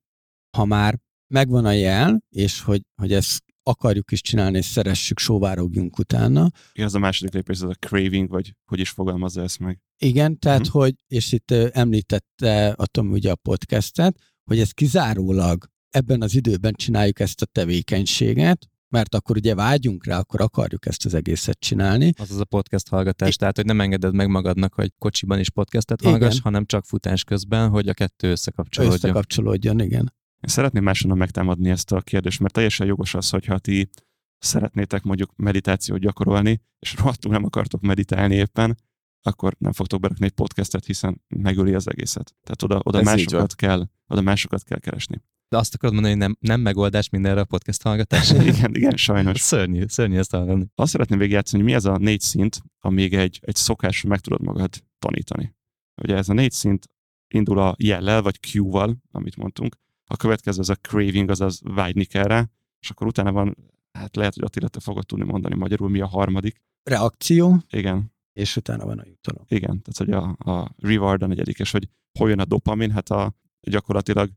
[0.57, 0.99] ha már
[1.33, 6.49] megvan a jel, és hogy, hogy ezt akarjuk is csinálni, és szeressük, sóvárogjunk utána.
[6.73, 9.79] Igen, az a második lépés, ez a craving, vagy hogy is fogalmazza ezt meg.
[9.97, 10.81] Igen, tehát uh-huh.
[10.81, 16.73] hogy, és itt említette a Tomi ugye a podcastet, hogy ez kizárólag ebben az időben
[16.73, 22.13] csináljuk ezt a tevékenységet, mert akkor ugye vágyunk rá, akkor akarjuk ezt az egészet csinálni.
[22.17, 25.49] Az az a podcast hallgatás, I- tehát hogy nem engeded meg magadnak, hogy kocsiban is
[25.49, 26.43] podcastet hallgass, igen.
[26.43, 28.97] hanem csak futás közben, hogy a kettő összekapcsolódjon.
[28.97, 30.13] Összekapcsolódjon, igen.
[30.39, 33.89] Én szeretném másonan megtámadni ezt a kérdést, mert teljesen jogos az, hogyha ti
[34.37, 38.77] szeretnétek mondjuk meditációt gyakorolni, és rohadtul nem akartok meditálni éppen,
[39.21, 42.35] akkor nem fogtok berakni egy podcastet, hiszen megöli az egészet.
[42.43, 45.21] Tehát oda, oda, másokat, kell, oda másokat kell keresni.
[45.49, 48.31] De azt akarod mondani, hogy nem, nem megoldás mindenre a podcast hallgatás?
[48.53, 49.41] igen, igen, sajnos.
[49.41, 50.71] Szörnyű, szörnyű ezt hallani.
[50.75, 54.41] Azt szeretném végigjátszani, hogy mi ez a négy szint, amíg egy, egy szokás meg tudod
[54.41, 55.55] magad tanítani.
[56.01, 56.89] Ugye ez a négy szint
[57.33, 59.75] indul a jellel, vagy Q-val, amit mondtunk,
[60.11, 63.57] a következő az a craving, azaz vágyni kell rá, és akkor utána van,
[63.91, 66.61] hát lehet, hogy Attila, te fogod tudni mondani magyarul, mi a harmadik.
[66.83, 67.57] Reakció.
[67.69, 68.13] Igen.
[68.33, 69.43] És utána van a jutalom.
[69.47, 73.09] Igen, tehát hogy a, a reward a negyedik, és hogy hol jön a dopamin, hát
[73.09, 74.29] a, gyakorlatilag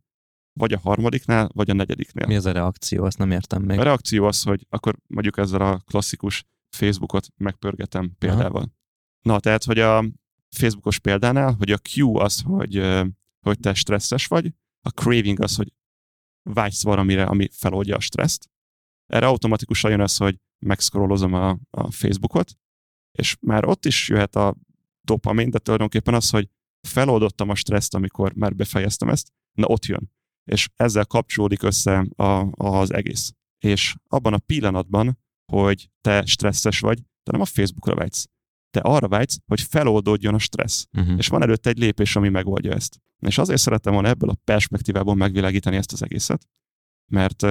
[0.52, 2.26] vagy a harmadiknál, vagy a negyediknél.
[2.26, 3.04] Mi az a reakció?
[3.04, 3.78] Azt nem értem még.
[3.78, 8.62] A reakció az, hogy akkor mondjuk ezzel a klasszikus Facebookot megpörgetem példával.
[8.62, 8.72] Aha.
[9.22, 10.04] Na, tehát, hogy a
[10.50, 12.82] Facebookos példánál, hogy a Q az, hogy,
[13.40, 15.72] hogy te stresszes vagy, a craving az, hogy
[16.42, 18.50] vágysz valamire, ami feloldja a stresszt.
[19.06, 22.58] Erre automatikusan jön az, hogy megszkrolozom a, a Facebookot,
[23.18, 24.56] és már ott is jöhet a
[25.00, 26.48] dopamin, de tulajdonképpen az, hogy
[26.88, 30.10] feloldottam a stresszt, amikor már befejeztem ezt, na ott jön.
[30.44, 33.32] És ezzel kapcsolódik össze a, az egész.
[33.58, 35.18] És abban a pillanatban,
[35.52, 38.28] hogy te stresszes vagy, te nem a Facebookra vágysz.
[38.72, 40.86] Te arra vágysz, hogy feloldódjon a stressz.
[40.92, 41.18] Uh-huh.
[41.18, 43.00] És van előtte egy lépés, ami megoldja ezt.
[43.18, 46.46] És azért szerettem volna ebből a perspektívából megvilágítani ezt az egészet,
[47.10, 47.42] mert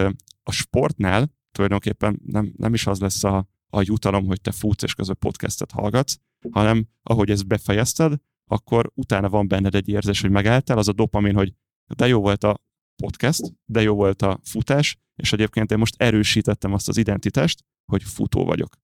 [0.43, 4.93] a sportnál tulajdonképpen nem, nem is az lesz a, a jutalom, hogy te futsz és
[4.93, 6.17] közben podcastet hallgatsz,
[6.51, 8.13] hanem ahogy ezt befejezted,
[8.49, 11.53] akkor utána van benned egy érzés, hogy megálltál, az a dopamin, hogy
[11.95, 12.61] de jó volt a
[12.95, 18.03] podcast, de jó volt a futás, és egyébként én most erősítettem azt az identitást, hogy
[18.03, 18.75] futó vagyok.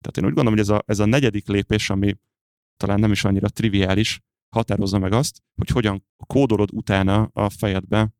[0.00, 2.16] Tehát én úgy gondolom, hogy ez a, ez a negyedik lépés, ami
[2.76, 8.12] talán nem is annyira triviális, határozza meg azt, hogy hogyan kódolod utána a fejedbe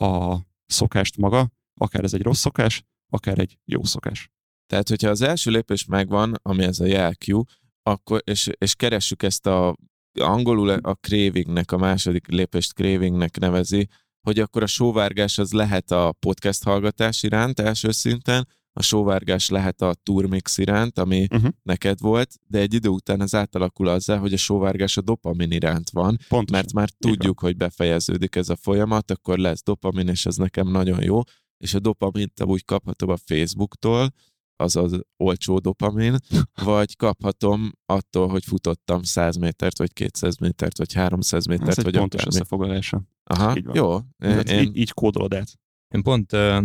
[0.00, 1.50] a szokást maga,
[1.80, 4.30] akár ez egy rossz szokás, akár egy jó szokás.
[4.66, 7.34] Tehát, hogyha az első lépés megvan, ami ez a jelkű,
[7.82, 9.76] akkor, és, és keressük ezt a
[10.20, 13.88] angolul a cravingnek, a második lépést cravingnek nevezi,
[14.20, 19.82] hogy akkor a sóvárgás az lehet a podcast hallgatás iránt első szinten, a sóvárgás lehet
[19.82, 21.50] a turmix iránt, ami uh-huh.
[21.62, 25.90] neked volt, de egy idő után az átalakul azzal, hogy a sóvárgás a dopamin iránt
[25.90, 26.46] van, Pontosan.
[26.50, 31.02] mert már tudjuk, hogy befejeződik ez a folyamat, akkor lesz dopamin, és ez nekem nagyon
[31.02, 31.20] jó,
[31.58, 34.12] és a dopamint úgy kaphatom a Facebooktól,
[34.56, 36.16] az az olcsó dopamin,
[36.64, 41.94] vagy kaphatom attól, hogy futottam 100 métert, vagy 200 métert, vagy 300 métert, Ez vagy
[41.94, 43.02] egy pontos összefoglalása.
[43.24, 43.98] Aha, így jó.
[44.18, 44.60] Én...
[44.60, 45.48] Így, így kódolod át.
[45.94, 46.64] Én pont uh,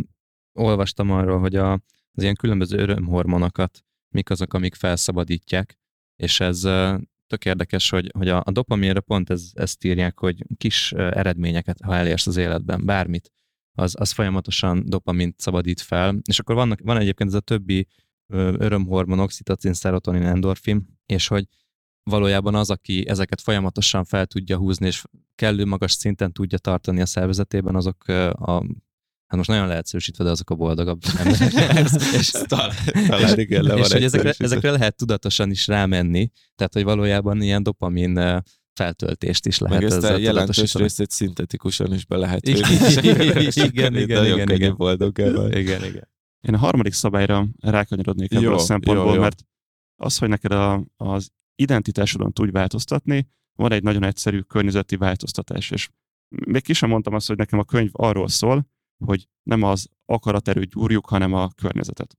[0.54, 5.78] olvastam arról, hogy a, az ilyen különböző örömhormonokat mik azok, amik felszabadítják,
[6.16, 6.62] és ez
[7.28, 11.96] tök érdekes, hogy, hogy a, a dopaminre pont ez, ezt írják, hogy kis eredményeket, ha
[11.96, 13.32] elérsz az életben, bármit,
[13.78, 17.88] az, az folyamatosan dopamint szabadít fel, és akkor vannak, van egyébként ez a többi
[18.34, 21.46] örömhormon, oxitocin, serotonin, endorfin, és hogy
[22.04, 25.04] valójában az, aki ezeket folyamatosan fel tudja húzni, és
[25.36, 28.66] kellő magas szinten tudja tartani a szervezetében, azok a
[29.32, 31.54] Hát most nagyon leegyszerűsítve, de azok a boldogabb emberek.
[32.20, 32.76] és, talán,
[33.08, 37.64] talán igen, le és hogy ezekre, ezekre lehet tudatosan is rámenni, tehát hogy valójában ilyen
[37.64, 38.42] dopamin
[38.74, 39.82] feltöltést is lehet.
[39.82, 44.76] Meg ezt a jelentős részét szintetikusan is be lehet igen, igen, igen, igen, igen.
[44.76, 46.10] boldog igen, igen.
[46.42, 49.22] Én a harmadik szabályra rákanyarodnék ebből a szempontból, jó.
[49.22, 49.46] mert
[49.96, 55.90] az, hogy neked a, az identitásodon tudj változtatni, van egy nagyon egyszerű környezeti változtatás, és
[56.46, 58.70] még ki sem mondtam azt, hogy nekem a könyv arról szól,
[59.06, 62.18] hogy nem az akaraterőt gyúrjuk, hanem a környezetet.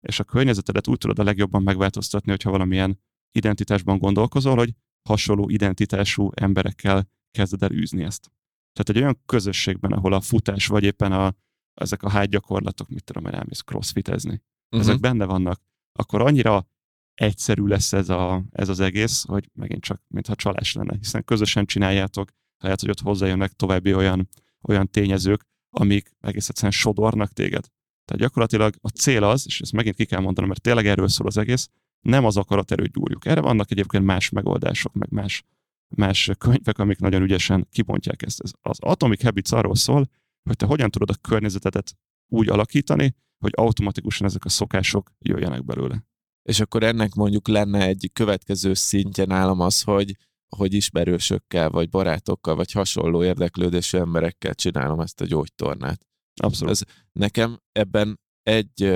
[0.00, 3.00] És a környezetedet úgy tudod a legjobban megváltoztatni, hogyha valamilyen
[3.32, 4.74] identitásban gondolkozol, hogy
[5.08, 8.30] hasonló identitású emberekkel kezded el űzni ezt.
[8.72, 11.34] Tehát egy olyan közösségben, ahol a futás, vagy éppen a,
[11.74, 14.88] ezek a hágyakorlatok, mit tudom, hogy elmész crossfitezni, uh-huh.
[14.88, 15.60] ezek benne vannak,
[15.92, 16.66] akkor annyira
[17.14, 21.66] egyszerű lesz ez, a, ez az egész, hogy megint csak, mintha csalás lenne, hiszen közösen
[21.66, 24.28] csináljátok, lehet, hogy ott hozzájönnek további olyan,
[24.62, 27.64] olyan tényezők, amik egész egyszerűen sodornak téged.
[28.04, 31.26] Tehát gyakorlatilag a cél az, és ezt megint ki kell mondanom, mert tényleg erről szól
[31.26, 31.68] az egész,
[32.00, 33.26] nem az akaraterőt gyúrjuk.
[33.26, 35.44] Erre vannak egyébként más megoldások, meg más,
[35.96, 38.42] más könyvek, amik nagyon ügyesen kibontják ezt.
[38.60, 40.10] Az Atomic Habits arról szól,
[40.42, 41.96] hogy te hogyan tudod a környezetedet
[42.32, 46.04] úgy alakítani, hogy automatikusan ezek a szokások jöjjenek belőle.
[46.42, 50.16] És akkor ennek mondjuk lenne egy következő szintje nálam az, hogy,
[50.56, 56.06] hogy ismerősökkel, vagy barátokkal, vagy hasonló érdeklődésű emberekkel csinálom ezt a gyógytornát.
[56.42, 56.72] Abszolút.
[56.72, 58.92] Ez, nekem ebben egy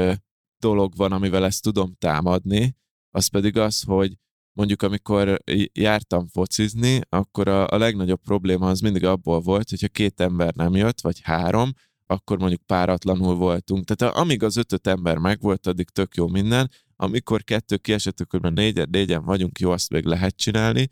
[0.58, 2.76] dolog van, amivel ezt tudom támadni,
[3.10, 4.16] az pedig az, hogy
[4.52, 5.42] mondjuk amikor
[5.72, 10.74] jártam focizni, akkor a, a legnagyobb probléma az mindig abból volt, hogyha két ember nem
[10.74, 11.72] jött, vagy három,
[12.06, 13.84] akkor mondjuk páratlanul voltunk.
[13.84, 16.70] Tehát amíg az ötöt ember megvolt, addig tök jó minden.
[16.96, 20.88] Amikor kettő kiesett, akkor már négyen, négyen vagyunk, jó, azt még lehet csinálni.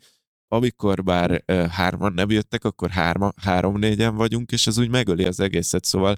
[0.47, 5.39] Amikor bár e, hárman nem jöttek, akkor hárma, három-négyen vagyunk, és ez úgy megöli az
[5.39, 5.85] egészet.
[5.85, 6.15] Szóval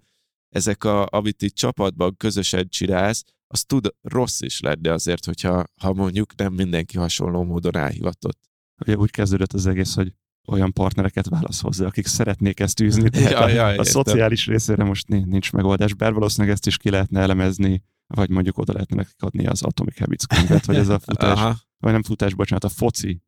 [0.49, 5.93] ezek, a, amit itt csapatban közösen csinálsz, az tud rossz is lenni azért, hogyha ha
[5.93, 8.39] mondjuk nem mindenki hasonló módon elhivatott.
[8.81, 10.13] Ugye úgy kezdődött az egész, hogy
[10.47, 13.09] olyan partnereket válasz hozzá, akik szeretnék ezt űzni.
[13.09, 16.89] Tehát ja, ja, a, a szociális részére most nincs megoldás, bár valószínűleg ezt is ki
[16.89, 20.99] lehetne elemezni, vagy mondjuk oda lehetne nekik adni az Atomic Habits könyvet, vagy ez a
[21.07, 21.55] futás, Aha.
[21.77, 23.21] vagy nem futás, bocsánat, a foci,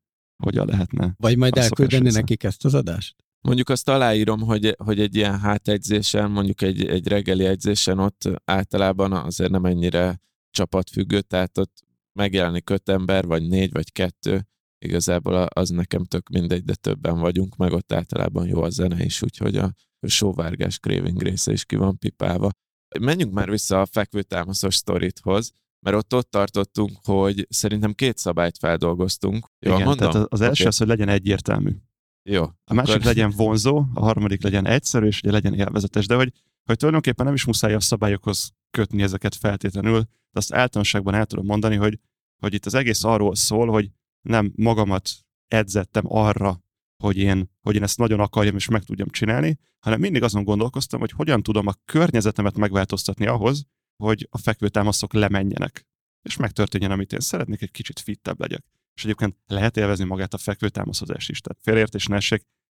[0.43, 1.13] hogyan lehetne.
[1.17, 3.15] Vagy majd elküldeni nekik ezt az adást?
[3.41, 9.13] Mondjuk azt aláírom, hogy, hogy egy ilyen hátegyzésen, mondjuk egy, egy reggeli egyzésen ott általában
[9.13, 10.21] azért nem ennyire
[10.51, 11.83] csapatfüggő, tehát ott
[12.19, 14.47] megjelenik öt ember, vagy négy, vagy kettő,
[14.85, 19.21] igazából az nekem tök mindegy, de többen vagyunk, meg ott általában jó a zene is,
[19.21, 19.73] úgyhogy a
[20.07, 22.49] sóvárgás craving része is ki van pipálva.
[22.99, 29.51] Menjünk már vissza a fekvőtámaszos sztorithoz, mert ott ott tartottunk, hogy szerintem két szabályt feldolgoztunk.
[29.59, 30.11] Jól Igen, mondom?
[30.11, 30.65] tehát az első okay.
[30.65, 31.71] az, hogy legyen egyértelmű.
[32.23, 32.43] Jó.
[32.43, 32.75] A akkor...
[32.75, 36.07] másik legyen vonzó, a harmadik legyen egyszerű, és ugye legyen élvezetes.
[36.07, 36.31] De hogy,
[36.63, 41.45] hogy tulajdonképpen nem is muszáj a szabályokhoz kötni ezeket feltétlenül, de azt általánosságban el tudom
[41.45, 41.99] mondani, hogy,
[42.37, 43.89] hogy itt az egész arról szól, hogy
[44.21, 45.09] nem magamat
[45.47, 46.63] edzettem arra,
[47.03, 50.99] hogy én, hogy én ezt nagyon akarjam és meg tudjam csinálni, hanem mindig azon gondolkoztam,
[50.99, 53.65] hogy hogyan tudom a környezetemet megváltoztatni ahhoz,
[54.03, 55.87] hogy a fekvőtámaszok lemenjenek.
[56.21, 58.65] És megtörténjen, amit én szeretnék, egy kicsit fittebb legyek.
[58.93, 61.41] És egyébként lehet élvezni magát a fekvőtámaszodás is.
[61.41, 62.17] Tehát félértés ne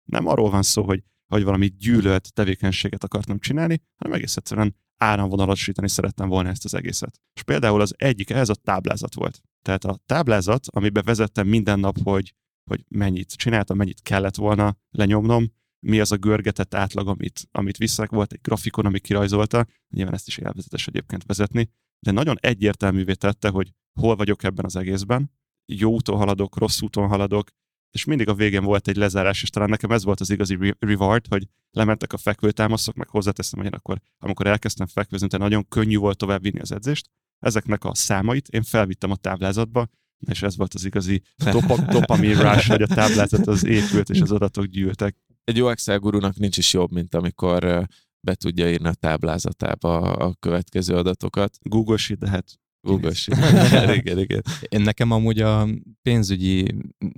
[0.03, 5.89] nem arról van szó, hogy, hogy valami gyűlölt tevékenységet akartam csinálni, hanem egész egyszerűen áramvonalasítani
[5.89, 7.21] szerettem volna ezt az egészet.
[7.33, 9.41] És például az egyik ez a táblázat volt.
[9.61, 12.33] Tehát a táblázat, amiben vezettem minden nap, hogy,
[12.69, 18.11] hogy mennyit csináltam, mennyit kellett volna lenyomnom, mi az a görgetett átlag, amit, amit visszak,
[18.11, 23.49] volt egy grafikon, ami kirajzolta, nyilván ezt is élvezetes egyébként vezetni, de nagyon egyértelművé tette,
[23.49, 25.31] hogy hol vagyok ebben az egészben,
[25.65, 27.49] jó úton haladok, rossz úton haladok,
[27.91, 31.27] és mindig a végén volt egy lezárás, és talán nekem ez volt az igazi reward,
[31.27, 36.17] hogy lementek a fekvőtámaszok, meg hozzáteszem, hogy én akkor, amikor elkezdtem fekvőzni, nagyon könnyű volt
[36.17, 37.09] tovább vinni az edzést.
[37.39, 39.87] Ezeknek a számait én felvittem a táblázatba,
[40.27, 41.21] és ez volt az igazi
[41.91, 45.15] dopamin rush, hogy a táblázat az épült, és az adatok gyűltek.
[45.49, 47.88] Egy jó Excel gurunak nincs is jobb, mint amikor
[48.21, 51.57] be tudja írni a táblázatába a következő adatokat.
[51.62, 53.12] Google Sheet, de hát Google
[53.95, 54.41] igen, igen.
[54.62, 55.67] Én nekem amúgy a
[56.01, 56.75] pénzügyi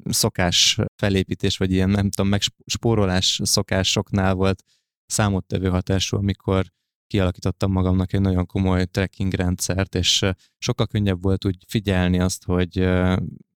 [0.09, 4.63] szokás felépítés, vagy ilyen nem tudom, megspórolás szokásoknál volt
[5.05, 6.65] számottevő hatású, amikor
[7.07, 10.25] kialakítottam magamnak egy nagyon komoly tracking rendszert, és
[10.57, 12.89] sokkal könnyebb volt úgy figyelni azt, hogy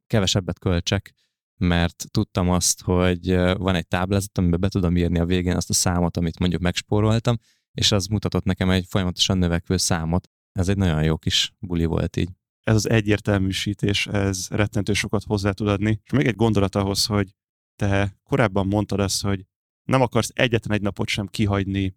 [0.07, 1.14] kevesebbet költsek,
[1.57, 5.73] mert tudtam azt, hogy van egy táblázat, amiben be tudom írni a végén azt a
[5.73, 7.37] számot, amit mondjuk megspóroltam,
[7.71, 12.17] és az mutatott nekem egy folyamatosan növekvő számot, ez egy nagyon jó kis buli volt
[12.17, 12.29] így.
[12.63, 16.01] Ez az egyértelműsítés, ez rettentő sokat hozzá tud adni.
[16.03, 17.35] És még egy gondolat ahhoz, hogy
[17.75, 19.45] te korábban mondtad ezt, hogy
[19.83, 21.95] nem akarsz egyetlen egy napot sem kihagyni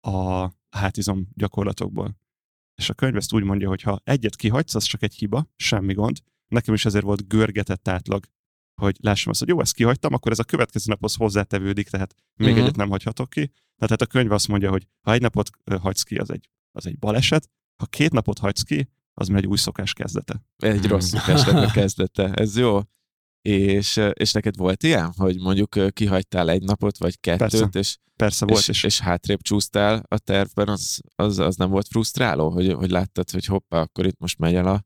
[0.00, 2.16] a hátizom gyakorlatokból.
[2.74, 5.92] És a könyv ezt úgy mondja, hogy ha egyet kihagysz, az csak egy hiba, semmi
[5.92, 6.18] gond.
[6.48, 8.24] Nekem is ezért volt görgetett átlag,
[8.82, 12.48] hogy lássam azt, hogy jó, ezt kihagytam, akkor ez a következő naphoz hozzátevődik, tehát még
[12.48, 12.62] uh-huh.
[12.64, 13.46] egyet nem hagyhatok ki.
[13.76, 16.86] Tehát hát a könyv azt mondja, hogy ha egy napot hagysz ki, az egy, az
[16.86, 20.44] egy baleset, ha két napot hagysz ki, az már egy új szokás kezdete.
[20.56, 22.80] Egy rossz szokásnak a kezdete, ez jó.
[23.40, 27.78] És, és neked volt ilyen, hogy mondjuk kihagytál egy napot, vagy kettőt, Persze.
[27.78, 31.88] és, Persze volt és, és, és hátrébb csúsztál a tervben, az, az, az nem volt
[31.88, 34.82] frusztráló, hogy, hogy láttad, hogy hoppá, akkor itt most megy el a,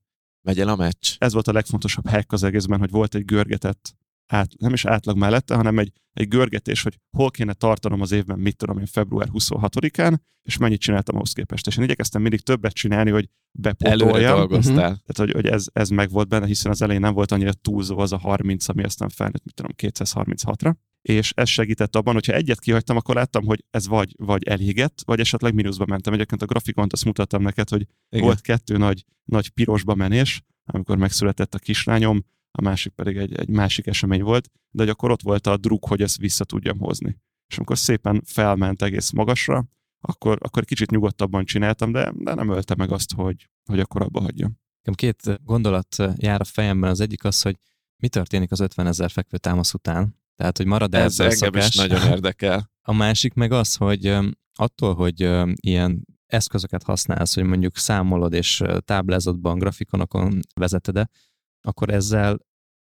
[0.47, 1.15] Megy el a meccs.
[1.19, 5.17] Ez volt a legfontosabb hack az egészben, hogy volt egy görgetett át, nem is átlag
[5.17, 9.29] mellette, hanem egy, egy görgetés, hogy hol kéne tartanom az évben, mit tudom én, február
[9.33, 11.67] 26-án, és mennyit csináltam ahhoz képest.
[11.67, 14.09] És én igyekeztem mindig többet csinálni, hogy bepótoljam.
[14.09, 14.75] Előre dolgoztál.
[14.75, 14.99] Uh-huh.
[15.07, 17.99] Tehát, hogy, hogy ez, ez meg volt benne, hiszen az elején nem volt annyira túlzó
[17.99, 20.75] az a 30, ami aztán felnőtt, mit tudom, 236-ra.
[21.03, 25.21] És ez segített abban, hogyha egyet kihagytam, akkor láttam, hogy ez vagy, vagy elégett, vagy
[25.21, 26.13] esetleg mínuszba mentem.
[26.13, 28.25] Egyébként a grafikont azt mutattam neked, hogy Igen.
[28.25, 32.25] volt kettő nagy, nagy pirosba menés, amikor megszületett a kislányom,
[32.59, 35.89] a másik pedig egy, egy másik esemény volt, de hogy akkor ott volt a druk,
[35.89, 37.17] hogy ezt vissza tudjam hozni.
[37.49, 39.65] És amikor szépen felment egész magasra,
[40.01, 44.21] akkor, akkor kicsit nyugodtabban csináltam, de, de nem ölte meg azt, hogy, hogy akkor abba
[44.21, 44.59] hagyjam.
[44.95, 46.91] Két gondolat jár a fejemben.
[46.91, 47.57] Az egyik az, hogy
[48.03, 50.17] mi történik az 50 ezer fekvő támasz után.
[50.37, 52.71] Tehát, hogy marad Ez engem is nagyon érdekel.
[52.83, 54.17] A másik meg az, hogy
[54.55, 55.21] attól, hogy
[55.61, 61.09] ilyen eszközöket használsz, hogy mondjuk számolod és táblázatban, grafikonokon vezeted
[61.67, 62.39] akkor ezzel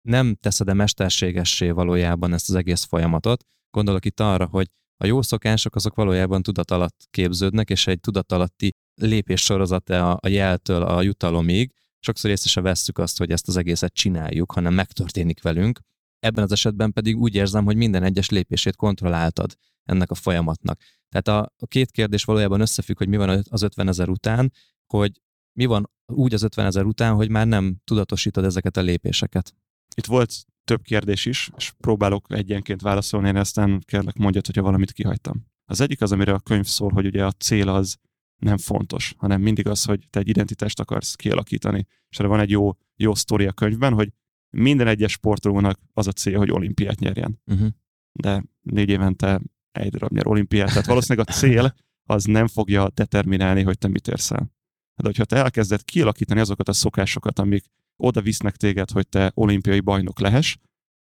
[0.09, 3.45] nem teszed-e mesterségessé valójában ezt az egész folyamatot.
[3.71, 8.33] Gondolok itt arra, hogy a jó szokások azok valójában tudat alatt képződnek, és egy tudat
[8.33, 11.73] alatti lépés sorozata a jeltől a jutalomig.
[11.99, 15.81] Sokszor észre se vesszük azt, hogy ezt az egészet csináljuk, hanem megtörténik velünk.
[16.19, 20.81] Ebben az esetben pedig úgy érzem, hogy minden egyes lépését kontrolláltad ennek a folyamatnak.
[21.09, 24.53] Tehát a, a két kérdés valójában összefügg, hogy mi van az 50 ezer után,
[24.87, 25.21] hogy
[25.53, 29.55] mi van úgy az 50 ezer után, hogy már nem tudatosítod ezeket a lépéseket?
[29.97, 34.93] Itt volt több kérdés is, és próbálok egyenként válaszolni, én aztán kérlek mondjad, hogyha valamit
[34.93, 35.47] kihagytam.
[35.65, 37.97] Az egyik az, amire a könyv szól, hogy ugye a cél az
[38.37, 41.87] nem fontos, hanem mindig az, hogy te egy identitást akarsz kialakítani.
[42.09, 44.13] És erre van egy jó, jó sztori a könyvben, hogy
[44.51, 47.41] minden egyes sportolónak az a cél, hogy olimpiát nyerjen.
[47.47, 47.69] Uh-huh.
[48.13, 49.41] De négy évente
[49.73, 50.69] egy darab nyer olimpiát.
[50.69, 51.75] Tehát valószínűleg a cél
[52.15, 54.54] az nem fogja determinálni, hogy te mit érsz el.
[54.97, 57.65] De hogyha te elkezded kialakítani azokat a szokásokat, amik
[57.97, 60.57] oda visznek téged, hogy te olimpiai bajnok lehess,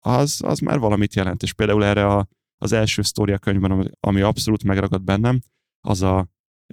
[0.05, 1.43] az, az már valamit jelent.
[1.43, 2.27] És például erre a,
[2.57, 5.39] az első sztória könyvben, ami abszolút megragad bennem,
[5.87, 6.27] az a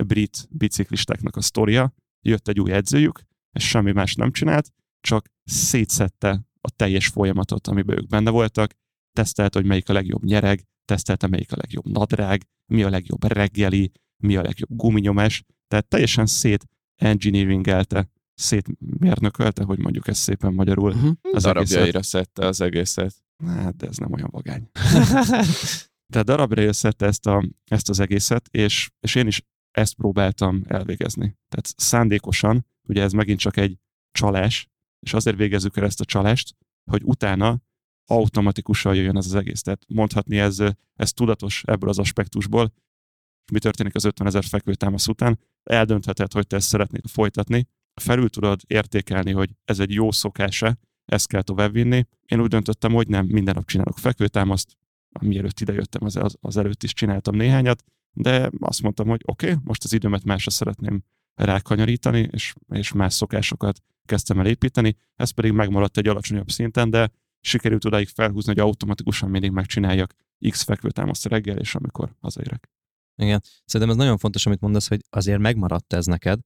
[0.05, 1.95] brit biciklistáknak a sztoria.
[2.27, 7.99] Jött egy új edzőjük, és semmi más nem csinált, csak szétszette a teljes folyamatot, amiben
[7.99, 8.75] ők benne voltak,
[9.13, 13.93] tesztelt, hogy melyik a legjobb nyereg, tesztelte, melyik a legjobb nadrág, mi a legjobb reggeli,
[14.23, 16.65] mi a legjobb guminyomás, tehát teljesen szét
[17.01, 20.93] engineeringelte, szétmérnökölte, hogy mondjuk ez szépen magyarul.
[20.93, 21.17] Uh-huh.
[21.33, 23.15] Az Darabjaira szedte az egészet.
[23.47, 24.71] Hát, de ez nem olyan vagány.
[26.11, 31.37] Tehát darabra szedte ezt, a, ezt az egészet, és, és én is ezt próbáltam elvégezni.
[31.49, 33.79] Tehát szándékosan, ugye ez megint csak egy
[34.13, 34.69] csalás,
[35.01, 36.57] és azért végezzük el ezt a csalást,
[36.91, 37.63] hogy utána
[38.07, 39.63] automatikusan jöjjön ez az egész.
[39.63, 40.59] Tehát mondhatni ez,
[40.95, 42.73] ez tudatos ebből az aspektusból,
[43.51, 48.61] mi történik az 50 ezer fekvőtámasz után, eldöntheted, hogy te ezt szeretnéd folytatni, felül tudod
[48.67, 52.07] értékelni, hogy ez egy jó szokása, ezt kell továbbvinni.
[52.27, 54.77] Én úgy döntöttem, hogy nem minden nap csinálok fekvőtámaszt,
[55.21, 59.63] mielőtt idejöttem, az, az, az előtt is csináltam néhányat, de azt mondtam, hogy oké, okay,
[59.65, 61.03] most az időmet másra szeretném
[61.35, 67.11] rákanyarítani, és, és más szokásokat kezdtem el építeni, ez pedig megmaradt egy alacsonyabb szinten, de
[67.41, 70.15] sikerült odáig felhúzni, hogy automatikusan mindig megcsináljak
[70.51, 72.71] X fekvőtámaszt reggel, és amikor hazaérek.
[73.21, 76.41] Igen, szerintem ez nagyon fontos, amit mondasz, hogy azért megmaradt ez neked,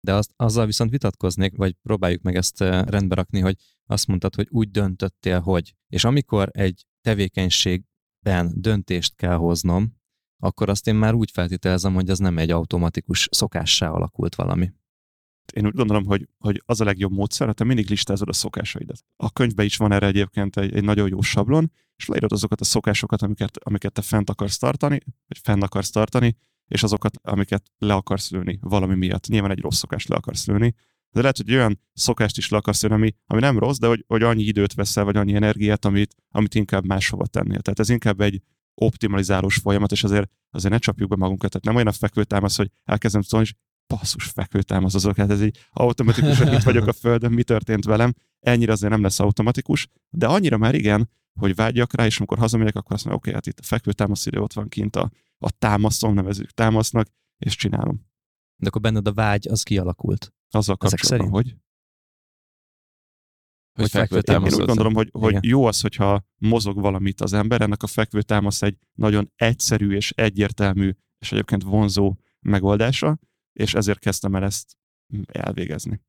[0.00, 4.46] de azt, azzal viszont vitatkoznék, vagy próbáljuk meg ezt rendbe rakni, hogy azt mondtad, hogy
[4.50, 5.74] úgy döntöttél, hogy.
[5.88, 9.98] És amikor egy tevékenységben döntést kell hoznom,
[10.42, 14.72] akkor azt én már úgy feltételezem, hogy ez nem egy automatikus szokássá alakult valami.
[15.52, 19.04] Én úgy gondolom, hogy, hogy az a legjobb módszer, ha te mindig listázod a szokásaidat.
[19.16, 22.64] A könyvben is van erre egyébként egy, egy nagyon jó sablon, és leírod azokat a
[22.64, 26.36] szokásokat, amiket, amiket te fent akarsz tartani, vagy fenn akarsz tartani,
[26.68, 29.26] és azokat, amiket le akarsz lőni valami miatt.
[29.26, 30.74] Nyilván egy rossz szokást le akarsz lőni,
[31.10, 34.04] de lehet, hogy olyan szokást is le akarsz lőni, ami, ami nem rossz, de hogy,
[34.06, 37.60] hogy annyi időt veszel, vagy annyi energiát, amit, amit inkább máshova tennél.
[37.60, 38.42] Tehát ez inkább egy
[38.74, 41.50] optimalizálós folyamat, és azért, azért ne csapjuk be magunkat.
[41.50, 43.54] Tehát nem olyan a fekvőtámasz, hogy elkezdem szólni, és
[43.96, 48.72] passzus fekvőtámasz azok, hát ez így automatikusan itt vagyok a földön, mi történt velem, ennyire
[48.72, 51.10] azért nem lesz automatikus, de annyira már igen,
[51.40, 54.26] hogy vágyjak rá, és amikor hazamegyek, akkor azt mondom, oké, okay, hát itt a fekvőtámasz
[54.26, 58.08] idő ott van kint a, a támaszom, nevezük támasznak, és csinálom.
[58.56, 60.32] De akkor benned a vágy az kialakult.
[60.50, 61.56] Azzal kapcsolatban, hogy?
[63.72, 64.52] Hogy fekvőtámasz.
[64.52, 68.62] Én úgy gondolom, hogy, hogy jó az, hogyha mozog valamit az ember, ennek a fekvőtámasz
[68.62, 73.18] egy nagyon egyszerű és egyértelmű, és egyébként vonzó megoldása,
[73.60, 74.76] és ezért kezdtem el ezt
[75.26, 76.00] elvégezni.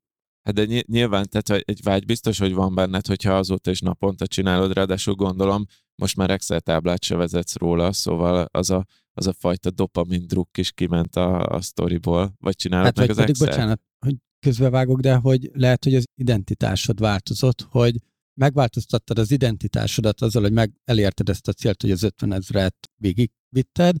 [0.42, 4.72] Hát de nyilván, tehát egy vágy biztos, hogy van benned, hogyha azóta is naponta csinálod,
[4.72, 9.70] ráadásul gondolom, most már Excel táblát se vezetsz róla, szóval az a, az a fajta
[9.70, 13.48] dopamin druk is kiment a, a sztoriból, vagy csinálod hát, meg vagy az pedig, Excel?
[13.48, 17.96] bocsánat, hogy közbevágok, de hogy lehet, hogy az identitásod változott, hogy
[18.34, 23.96] megváltoztattad az identitásodat azzal, hogy meg elérted ezt a célt, hogy az 50 ezret végigvitted,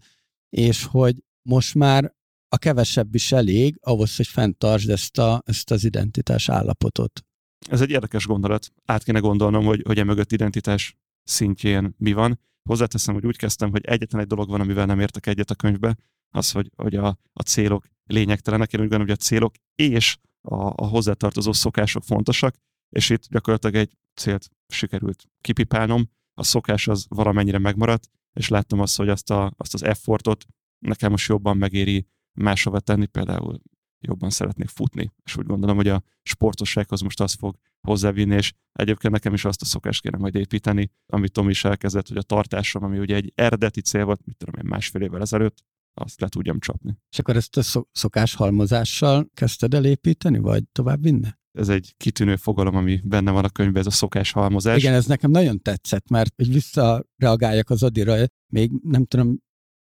[0.48, 2.14] és hogy most már
[2.52, 7.24] a kevesebb is elég ahhoz, hogy fenntartsd ezt, a, ezt az identitás állapotot.
[7.68, 8.72] Ez egy érdekes gondolat.
[8.84, 12.40] Át kéne gondolnom, hogy, hogy emögött identitás szintjén mi van.
[12.68, 15.96] Hozzáteszem, hogy úgy kezdtem, hogy egyetlen egy dolog van, amivel nem értek egyet a könyvbe,
[16.34, 18.72] az, hogy, hogy a, a célok lényegtelenek.
[18.72, 22.54] Én úgy gondolom, hogy a célok és a, a hozzátartozó szokások fontosak,
[22.88, 26.10] és itt gyakorlatilag egy célt sikerült kipipálnom.
[26.34, 30.44] A szokás az valamennyire megmaradt, és láttam azt, hogy azt, a, azt az effortot
[30.78, 33.60] nekem most jobban megéri máshova tenni, például
[34.00, 35.12] jobban szeretnék futni.
[35.24, 39.62] És úgy gondolom, hogy a sportossághoz most az fog hozzávinni, és egyébként nekem is azt
[39.62, 43.32] a szokást kéne majd építeni, amit Tom is elkezdett, hogy a tartásom, ami ugye egy
[43.34, 45.64] eredeti cél volt, mit tudom én, másfél évvel ezelőtt,
[45.94, 46.98] azt le tudjam csapni.
[47.10, 51.28] És akkor ezt a szokás halmozással kezdted el építeni, vagy tovább vinni?
[51.52, 54.78] Ez egy kitűnő fogalom, ami benne van a könyvben, ez a szokás halmozás.
[54.78, 58.16] Igen, ez nekem nagyon tetszett, mert hogy visszareagáljak az Adira,
[58.52, 59.38] még nem tudom,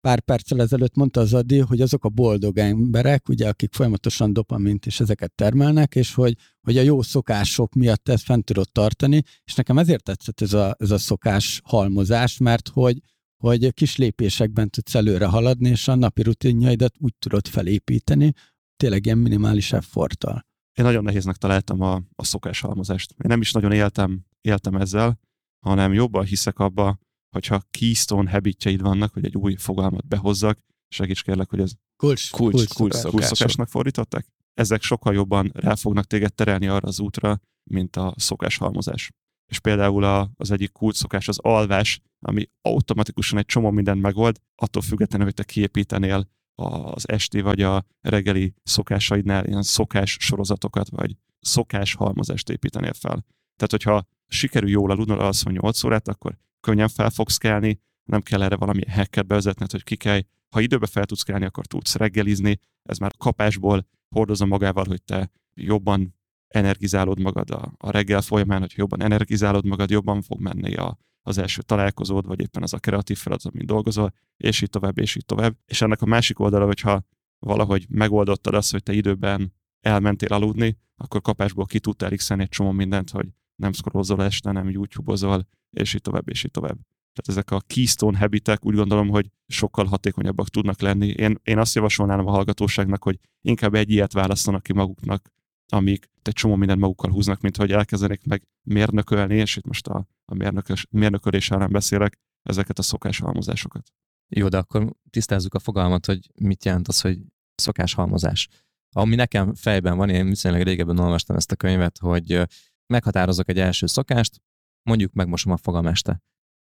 [0.08, 4.86] pár perccel ezelőtt mondta az Adi, hogy azok a boldog emberek, ugye, akik folyamatosan dopamint
[4.86, 9.54] és ezeket termelnek, és hogy, hogy a jó szokások miatt ezt fent tudod tartani, és
[9.56, 13.02] nekem ezért tetszett ez a, ez a szokás halmozás, mert hogy,
[13.44, 18.34] hogy kis lépésekben tudsz előre haladni, és a napi rutinjaidat úgy tudod felépíteni,
[18.78, 20.46] tényleg ilyen minimális efforttal.
[20.80, 23.12] Én nagyon nehéznek találtam a, a szokás halmozást.
[23.12, 25.20] Én nem is nagyon éltem, éltem ezzel,
[25.60, 27.00] hanem jobban hiszek abba,
[27.38, 32.54] hogyha keystone habitjeid vannak, hogy egy új fogalmat behozzak, segíts kérlek, hogy ez kulcs, kulcs,
[32.54, 34.28] kulcs, kulcs, kulcs szokásnak fordították?
[34.54, 39.12] Ezek sokkal jobban rá fognak téged terelni arra az útra, mint a szokás halmozás.
[39.52, 44.38] És például a, az egyik kulcs szokás az alvás, ami automatikusan egy csomó mindent megold,
[44.56, 51.16] attól függetlenül, hogy te kiépítenél az esti vagy a reggeli szokásaidnál ilyen szokás sorozatokat, vagy
[51.40, 53.26] szokás halmozást építenél fel.
[53.56, 58.42] Tehát, hogyha sikerül jól aludnod alszol 8 órát, akkor könnyen fel fogsz kelni, nem kell
[58.42, 60.26] erre valami hacket bevezetned, hogy kikelj.
[60.50, 62.60] Ha időbe fel tudsz kelni, akkor tudsz reggelizni.
[62.84, 66.16] Ez már kapásból hordozza magával, hogy te jobban
[66.48, 71.38] energizálod magad a, a reggel folyamán, hogy jobban energizálod magad, jobban fog menni a, az
[71.38, 75.26] első találkozód, vagy éppen az a kreatív feladat, amit dolgozol, és így tovább, és így
[75.26, 75.58] tovább.
[75.66, 77.04] És ennek a másik oldala, hogyha
[77.40, 82.72] valahogy megoldottad azt, hogy te időben elmentél aludni, akkor kapásból ki tudtál x egy csomó
[82.72, 83.28] mindent, hogy
[83.62, 85.48] nem scrollzol este, nem YouTube-ozol,
[85.78, 86.78] és így tovább, és így tovább.
[87.14, 91.08] Tehát ezek a keystone habitek úgy gondolom, hogy sokkal hatékonyabbak tudnak lenni.
[91.08, 95.30] Én, én azt javasolnám a hallgatóságnak, hogy inkább egy ilyet választanak ki maguknak,
[95.72, 100.08] amik egy csomó mindent magukkal húznak, mint hogy elkezdenék meg mérnökölni, és itt most a,
[100.26, 103.92] a mérnökös, mérnökölés ellen beszélek, ezeket a szokáshalmozásokat.
[104.28, 107.20] Jó, de akkor tisztázzuk a fogalmat, hogy mit jelent az, hogy
[107.56, 108.48] szokáshalmozás.
[108.96, 112.48] Ami nekem fejben van, én viszonylag régebben olvastam ezt a könyvet, hogy
[112.88, 114.42] meghatározok egy első szokást,
[114.90, 116.22] mondjuk megmosom a fogam este.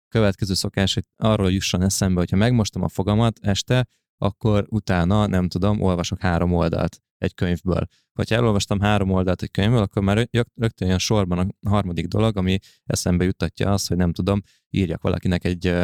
[0.08, 5.80] Következő szokás, hogy arról jusson eszembe, hogyha megmostam a fogamat este, akkor utána, nem tudom,
[5.80, 7.86] olvasok három oldalt egy könyvből.
[8.12, 12.58] Hogyha elolvastam három oldalt egy könyvből, akkor már rögtön jön sorban a harmadik dolog, ami
[12.84, 15.74] eszembe juttatja azt, hogy nem tudom, írjak valakinek egy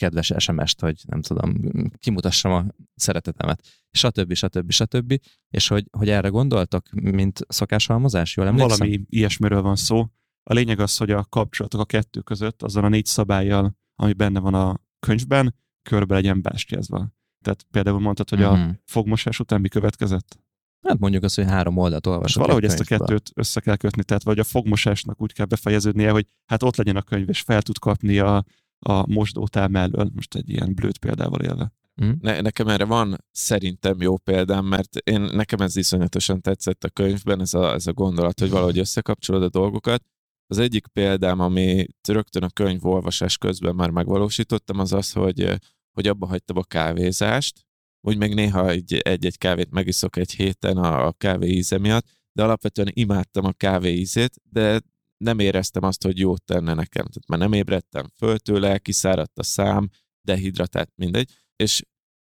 [0.00, 1.54] kedves SMS-t, hogy nem tudom,
[1.98, 4.34] kimutassam a szeretetemet, stb.
[4.34, 4.70] stb.
[4.70, 5.20] stb.
[5.48, 8.78] És hogy, hogy erre gondoltak, mint szokáshalmozás, jól emlékszem?
[8.78, 10.06] Valami ilyesmiről van szó.
[10.42, 14.40] A lényeg az, hogy a kapcsolatok a kettő között, azon a négy szabályjal, ami benne
[14.40, 17.08] van a könyvben, körbe legyen bástyázva.
[17.44, 18.58] Tehát például mondtad, hogy uh-huh.
[18.58, 18.70] a mhm.
[18.84, 20.38] fogmosás után mi következett?
[20.82, 22.42] Hát mondjuk azt, hogy három oldalt olvasok.
[22.42, 26.26] Valahogy ezt a kettőt össze kell kötni, tehát vagy a fogmosásnak úgy kell befejeződnie, hogy
[26.44, 28.44] hát ott legyen a könyv, és fel tud kapni a,
[28.86, 31.72] a mosdótál mellől, most egy ilyen blőtt példával élve.
[32.04, 32.10] Mm.
[32.20, 37.40] Ne, nekem erre van szerintem jó példám, mert én nekem ez iszonyatosan tetszett a könyvben,
[37.40, 40.04] ez a, ez a gondolat, hogy valahogy összekapcsolod a dolgokat.
[40.46, 45.60] Az egyik példám, ami rögtön a könyv olvasás közben már megvalósítottam, az az, hogy,
[45.92, 47.66] hogy abba hagytam a kávézást,
[48.00, 52.88] úgy meg néha egy-egy kávét megiszok egy héten a, a kávé íze miatt, de alapvetően
[52.92, 54.80] imádtam a kávé ízét, de
[55.24, 57.04] nem éreztem azt, hogy jót tenne nekem.
[57.04, 59.88] Tehát már nem ébredtem föl tőle, kiszáradt a szám,
[60.26, 61.30] dehidratált, mindegy.
[61.56, 61.82] És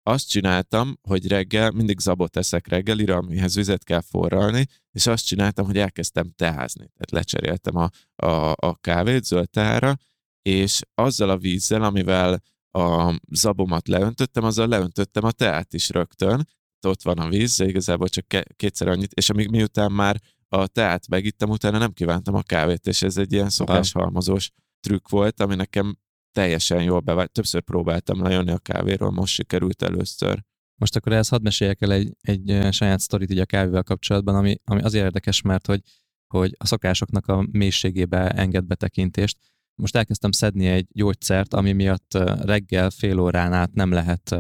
[0.03, 5.67] azt csináltam, hogy reggel mindig zabot eszek reggelire, amihez vizet kell forralni, és azt csináltam,
[5.67, 6.89] hogy elkezdtem teázni.
[6.93, 7.89] Tehát lecseréltem a,
[8.27, 9.97] a, a kávét zöld teára,
[10.43, 16.49] és azzal a vízzel, amivel a zabomat leöntöttem, azzal leöntöttem a teát is rögtön.
[16.87, 18.27] Ott van a víz, igazából csak
[18.57, 20.21] kétszer annyit, és amíg miután már
[20.53, 25.41] a teát megittem, utána nem kívántam a kávét, és ez egy ilyen szokáshalmozós trükk volt,
[25.41, 25.99] ami nekem
[26.33, 27.33] teljesen jól bevált.
[27.33, 30.43] Többször próbáltam lejönni a kávéról, most sikerült először.
[30.81, 34.57] Most akkor ehhez hadd meséljek el egy, egy saját sztorit így a kávéval kapcsolatban, ami,
[34.65, 35.81] ami azért érdekes, mert hogy,
[36.27, 39.39] hogy a szokásoknak a mélységébe enged betekintést.
[39.75, 44.37] Most elkezdtem szedni egy gyógyszert, ami miatt reggel fél órán át nem lehet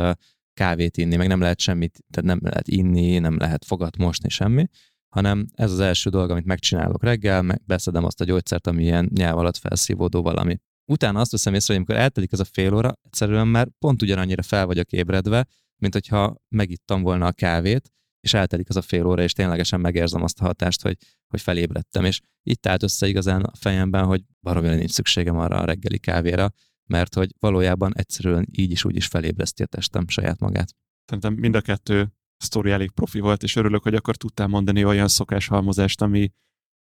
[0.55, 4.67] kávét inni, meg nem lehet semmit, tehát nem lehet inni, nem lehet fogat mosni, semmi,
[5.11, 9.39] hanem ez az első dolog, amit megcsinálok reggel, beszedem azt a gyógyszert, ami ilyen nyelv
[9.39, 10.57] alatt felszívódó valami.
[10.91, 14.43] Utána azt veszem észre, hogy amikor eltelik ez a fél óra, egyszerűen már pont ugyanannyira
[14.43, 15.47] fel vagyok ébredve,
[15.77, 20.23] mint hogyha megittam volna a kávét, és eltelik az a fél óra, és ténylegesen megérzem
[20.23, 20.97] azt a hatást, hogy,
[21.29, 22.05] hogy felébredtem.
[22.05, 26.53] És itt állt össze igazán a fejemben, hogy baromira nincs szükségem arra a reggeli kávéra,
[26.91, 30.75] mert hogy valójában egyszerűen így is úgy is felébreszti a testem saját magát.
[31.05, 35.09] Szerintem mind a kettő sztori elég profi volt, és örülök, hogy akkor tudtál mondani olyan
[35.09, 36.33] szokáshalmozást, ami,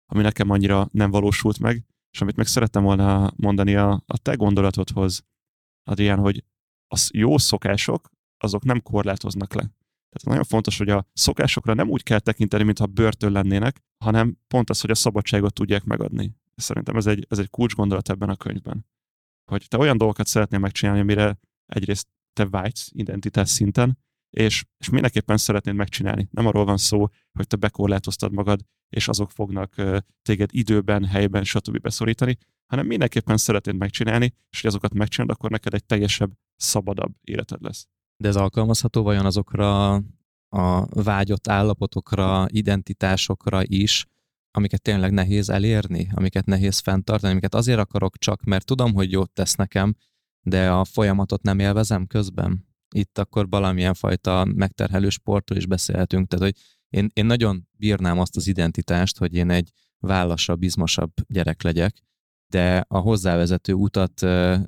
[0.06, 4.34] ami nekem annyira nem valósult meg, és amit meg szerettem volna mondani a, a te
[4.34, 5.24] gondolatodhoz,
[5.84, 6.44] Adrián, hogy
[6.86, 9.60] az jó szokások, azok nem korlátoznak le.
[10.10, 14.70] Tehát nagyon fontos, hogy a szokásokra nem úgy kell tekinteni, mintha börtön lennének, hanem pont
[14.70, 16.34] az, hogy a szabadságot tudják megadni.
[16.54, 18.86] Szerintem ez egy, ez egy kulcs gondolat ebben a könyvben.
[19.50, 23.98] Hogy te olyan dolgokat szeretnél megcsinálni, amire egyrészt te vágysz identitás szinten,
[24.30, 26.28] és, és mindenképpen szeretnéd megcsinálni.
[26.30, 29.74] Nem arról van szó, hogy te bekorlátoztad magad, és azok fognak
[30.22, 31.80] téged időben, helyben, stb.
[31.80, 37.62] beszorítani, hanem mindenképpen szeretnéd megcsinálni, és hogy azokat megcsinálod, akkor neked egy teljesebb, szabadabb életed
[37.62, 37.86] lesz.
[38.16, 39.94] De ez alkalmazható vajon azokra
[40.48, 44.06] a vágyott állapotokra, identitásokra is,
[44.50, 49.30] amiket tényleg nehéz elérni, amiket nehéz fenntartani, amiket azért akarok csak, mert tudom, hogy jót
[49.30, 49.94] tesz nekem,
[50.42, 52.68] de a folyamatot nem élvezem közben.
[52.94, 58.36] Itt akkor valamilyen fajta megterhelő sportról is beszélhetünk, tehát hogy én, én nagyon bírnám azt
[58.36, 61.96] az identitást, hogy én egy vállasabb, izmosabb gyerek legyek,
[62.50, 64.20] de a hozzávezető utat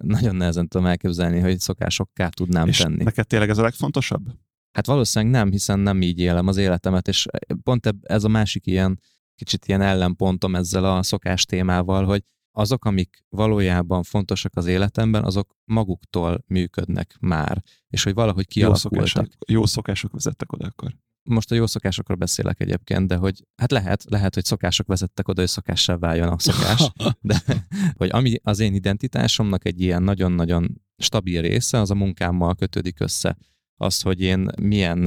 [0.03, 3.03] nagyon nehezen tudom elképzelni, hogy szokásokká tudnám és tenni.
[3.03, 4.27] neked tényleg ez a legfontosabb?
[4.73, 7.27] Hát valószínűleg nem, hiszen nem így élem az életemet, és
[7.63, 9.01] pont ez a másik ilyen
[9.35, 12.23] kicsit ilyen ellenpontom ezzel a szokás témával, hogy
[12.53, 18.93] azok, amik valójában fontosak az életemben, azok maguktól működnek már, és hogy valahogy kialakultak.
[18.93, 23.45] Jó szokások, jó szokások vezettek oda akkor most a jó szokásokról beszélek egyébként, de hogy
[23.57, 27.43] hát lehet, lehet, hogy szokások vezettek oda, hogy szokássá váljon a szokás, de
[27.97, 33.37] hogy ami az én identitásomnak egy ilyen nagyon-nagyon stabil része, az a munkámmal kötődik össze.
[33.77, 35.07] Az, hogy én milyen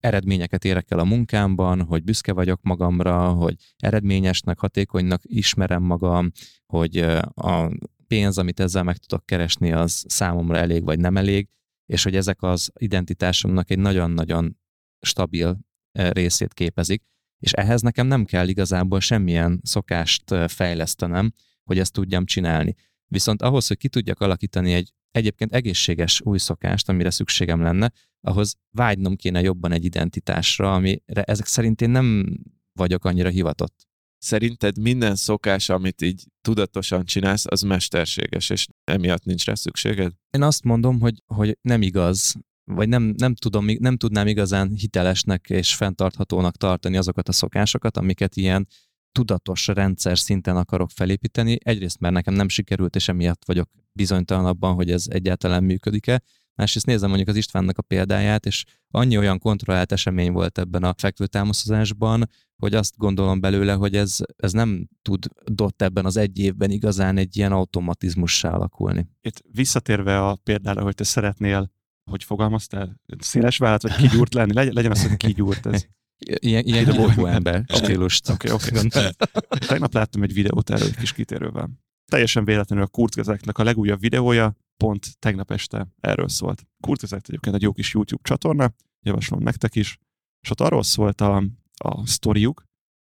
[0.00, 6.30] eredményeket érek el a munkámban, hogy büszke vagyok magamra, hogy eredményesnek, hatékonynak ismerem magam,
[6.66, 6.96] hogy
[7.34, 7.70] a
[8.06, 11.48] pénz, amit ezzel meg tudok keresni, az számomra elég vagy nem elég,
[11.86, 14.58] és hogy ezek az identitásomnak egy nagyon-nagyon
[15.00, 15.58] stabil
[15.92, 17.02] részét képezik,
[17.38, 21.32] és ehhez nekem nem kell igazából semmilyen szokást fejlesztenem,
[21.64, 22.74] hogy ezt tudjam csinálni.
[23.06, 28.56] Viszont ahhoz, hogy ki tudjak alakítani egy egyébként egészséges új szokást, amire szükségem lenne, ahhoz
[28.70, 32.38] vágynom kéne jobban egy identitásra, amire ezek szerint én nem
[32.72, 33.85] vagyok annyira hivatott.
[34.26, 40.12] Szerinted minden szokás, amit így tudatosan csinálsz, az mesterséges, és emiatt nincs rá szükséged?
[40.30, 45.50] Én azt mondom, hogy, hogy nem igaz vagy nem, nem, tudom, nem tudnám igazán hitelesnek
[45.50, 48.66] és fenntarthatónak tartani azokat a szokásokat, amiket ilyen
[49.12, 51.58] tudatos rendszer szinten akarok felépíteni.
[51.64, 56.22] Egyrészt, mert nekem nem sikerült, és emiatt vagyok bizonytalan abban, hogy ez egyáltalán működik-e.
[56.54, 60.94] Másrészt nézem mondjuk az Istvánnak a példáját, és annyi olyan kontrollált esemény volt ebben a
[60.98, 67.16] fekvőtámaszozásban, hogy azt gondolom belőle, hogy ez, ez nem tudott ebben az egy évben igazán
[67.16, 69.08] egy ilyen automatizmussá alakulni.
[69.20, 71.74] Itt visszatérve a példára, hogy te szeretnél
[72.10, 73.00] hogy fogalmaztál?
[73.18, 74.52] Széles vállat, vagy kigyúrt lenni?
[74.52, 75.86] Legyen, legyen az, hogy kigyúrt ez.
[76.18, 78.28] Ilyen, ilyen kilógó ember stílust.
[78.28, 78.78] Oké, oké.
[78.78, 79.58] Okay, okay.
[79.66, 81.70] Tegnap láttam egy videót erről egy kis kitérővel.
[82.10, 86.66] Teljesen véletlenül a Kurzgezeknek a legújabb videója pont tegnap este erről szólt.
[86.80, 89.98] Kurzgezek egyébként egy jó kis YouTube csatorna, javaslom nektek is,
[90.40, 91.44] és ott arról szólt a,
[91.84, 92.64] a sztoriuk,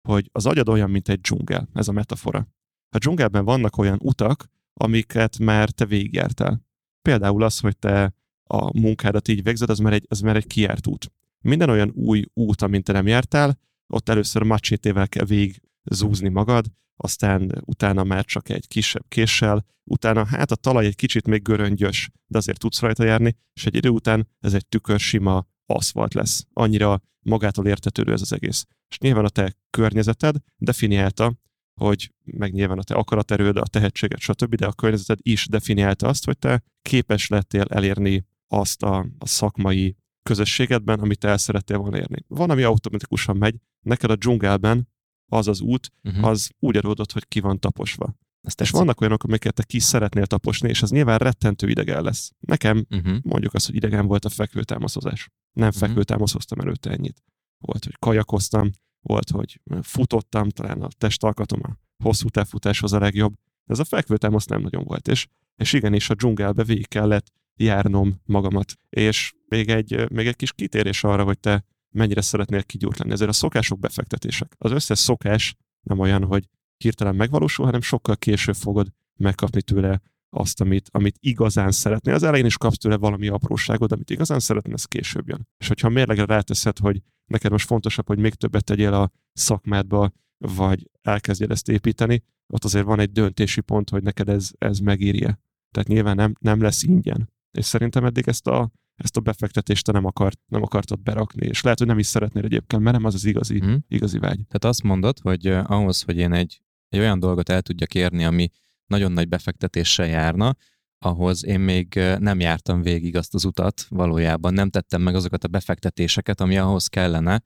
[0.09, 2.49] hogy az agyad olyan, mint egy dzsungel, ez a metafora.
[2.91, 6.63] A dzsungelben vannak olyan utak, amiket már te végigjártál.
[7.03, 10.87] Például az, hogy te a munkádat így végzed, az már egy, az már egy kiárt
[10.87, 11.13] út.
[11.41, 16.67] Minden olyan új út, amint te nem jártál, ott először macsétével kell végig zúzni magad,
[16.97, 22.11] aztán utána már csak egy kisebb késsel, utána hát a talaj egy kicsit még göröngyös,
[22.27, 26.47] de azért tudsz rajta járni, és egy idő után ez egy tükör sima aszfalt lesz.
[26.53, 28.66] Annyira magától értetődő ez az egész.
[28.89, 31.35] És nyilván a te környezeted definiálta,
[31.81, 36.25] hogy meg nyilván a te akaraterőd, a tehetséged, stb., de a környezeted is definiálta azt,
[36.25, 42.25] hogy te képes lettél elérni azt a, a szakmai közösségedben, amit el szerettél volna érni.
[42.29, 44.89] Van, ami automatikusan megy, neked a dzsungelben
[45.31, 46.27] az az út, uh-huh.
[46.27, 48.14] az úgy adódott, hogy ki van taposva.
[48.41, 52.33] Ezt és vannak olyanok, amiket te ki szeretnél taposni, és az nyilván rettentő idegen lesz.
[52.41, 53.19] Nekem uh-huh.
[53.23, 55.31] mondjuk azt, hogy idegen volt a fekvőtámaszozás.
[55.59, 55.79] Nem Mhm.
[55.79, 57.23] fekvőtámasz hoztam előtte ennyit.
[57.59, 63.35] Volt, hogy kajakoztam, volt, hogy futottam, talán a testalkatom a hosszú távfutáshoz a legjobb.
[63.65, 65.09] De ez a fekvőtámasz nem nagyon volt.
[65.09, 68.73] És, és igenis a dzsungelbe végig kellett járnom magamat.
[68.89, 73.13] És még egy, még egy kis kitérés arra, hogy te mennyire szeretnél kigyúrt lenni.
[73.13, 74.55] Ezért a szokások befektetések.
[74.59, 80.01] Az összes szokás nem olyan, hogy hirtelen megvalósul, hanem sokkal később fogod megkapni tőle
[80.31, 82.14] azt, amit, amit igazán szeretnél.
[82.14, 85.49] Az elején is kapsz tőle valami apróságot, amit igazán szeretnél, ez később jön.
[85.59, 90.91] És hogyha mérlegre ráteszed, hogy neked most fontosabb, hogy még többet tegyél a szakmádba, vagy
[91.03, 95.39] elkezdjed ezt építeni, ott azért van egy döntési pont, hogy neked ez, ez megírja.
[95.70, 97.33] Tehát nyilván nem, nem lesz ingyen.
[97.59, 101.62] És szerintem eddig ezt a, ezt a befektetést te nem, akart, nem akartad berakni, és
[101.62, 103.74] lehet, hogy nem is szeretnél egyébként, mert nem az az igazi, Mhm.
[103.89, 104.37] igazi vágy.
[104.37, 108.24] Tehát azt mondod, hogy eh, ahhoz, hogy én egy, egy olyan dolgot el tudjak érni,
[108.24, 108.51] ami
[108.89, 110.57] nagyon nagy befektetéssel járna,
[110.99, 115.49] ahhoz én még nem jártam végig azt az utat valójában, nem tettem meg azokat a
[115.49, 117.43] befektetéseket, ami ahhoz kellene,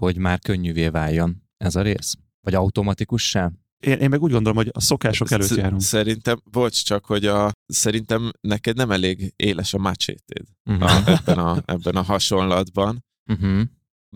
[0.00, 2.14] hogy már könnyűvé váljon ez a rész.
[2.40, 3.52] Vagy automatikussá?
[3.80, 5.80] Én, én meg úgy gondolom, hogy a szokások előtt Sz- járunk.
[5.80, 10.90] Szerintem, bocs, csak hogy a, szerintem neked nem elég éles a macsétéd Uh-huh.
[10.90, 13.62] a, ebben, a, ebben a hasonlatban, Uh-huh.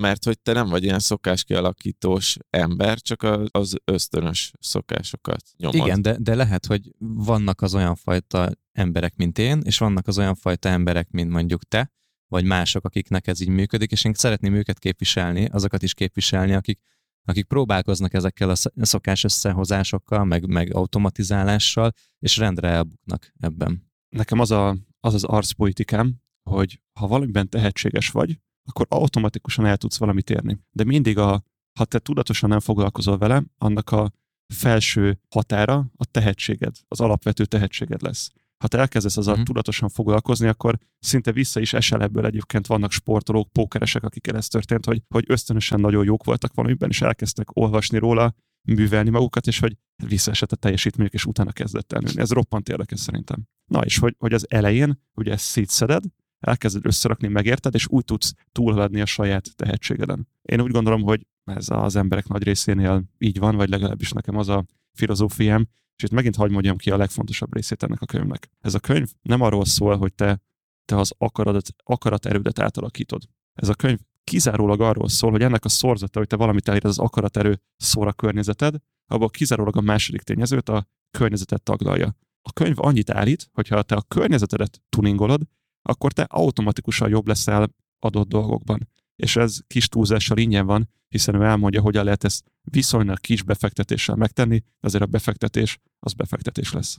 [0.01, 5.87] Mert hogy te nem vagy ilyen szokáskialakítós ember, csak az ösztönös szokásokat nyomod.
[5.87, 10.19] Igen, de, de lehet, hogy vannak az olyan fajta emberek, mint én, és vannak az
[10.19, 11.93] olyan fajta emberek, mint mondjuk te,
[12.29, 16.81] vagy mások, akiknek ez így működik, és én szeretném őket képviselni, azokat is képviselni, akik,
[17.25, 23.91] akik próbálkoznak ezekkel a sz- szokás összehozásokkal, meg, meg automatizálással, és rendre elbuknak ebben.
[24.09, 26.15] Nekem az, a, az az arcpolitikám,
[26.51, 30.59] hogy ha valamiben tehetséges vagy, akkor automatikusan el tudsz valamit érni.
[30.71, 31.43] De mindig, a,
[31.79, 34.13] ha te tudatosan nem foglalkozol vele, annak a
[34.55, 38.31] felső határa a tehetséged, az alapvető tehetséged lesz.
[38.59, 39.45] Ha te elkezdesz azzal Mhm.
[39.45, 44.85] tudatosan foglalkozni, akkor szinte vissza is esel ebből egyébként vannak sportolók, pókeresek, akikkel ez történt,
[44.85, 48.35] hogy, hogy ösztönösen nagyon jók voltak valamiben, és elkezdtek olvasni róla,
[48.69, 52.21] művelni magukat, és hogy visszaesett a teljesítményük, és utána kezdett el nőni.
[52.21, 53.47] Ez roppant érdekes szerintem.
[53.71, 56.05] Na és hogy, hogy az elején ugye ezt szétszeded,
[56.41, 60.29] elkezded összerakni, megérted, és úgy tudsz túlhaladni a saját tehetségeden.
[60.43, 64.49] Én úgy gondolom, hogy ez az emberek nagy részénél így van, vagy legalábbis nekem az
[64.49, 68.51] a filozófiám, és itt megint hagyd mondjam ki a legfontosabb részét ennek a könyvnek.
[68.61, 70.43] Ez a könyv nem arról szól, hogy te,
[70.85, 73.23] te az akaratot, akaraterődet átalakítod.
[73.55, 76.99] Ez a könyv kizárólag arról szól, hogy ennek a szorzata, hogy te valamit elér, az
[76.99, 78.75] akaraterő szór a környezeted,
[79.07, 82.17] abból kizárólag a második tényezőt, a környezetet taglalja.
[82.43, 85.43] A könyv annyit állít, hogyha te a környezetedet tuningolod,
[85.83, 88.89] akkor te automatikusan jobb leszel adott dolgokban.
[89.17, 94.17] És ez kis túlzással ingyen van, hiszen ő elmondja, hogyan lehet ezt viszonylag kis befektetéssel
[94.17, 96.99] megtenni, azért a befektetés az befektetés lesz.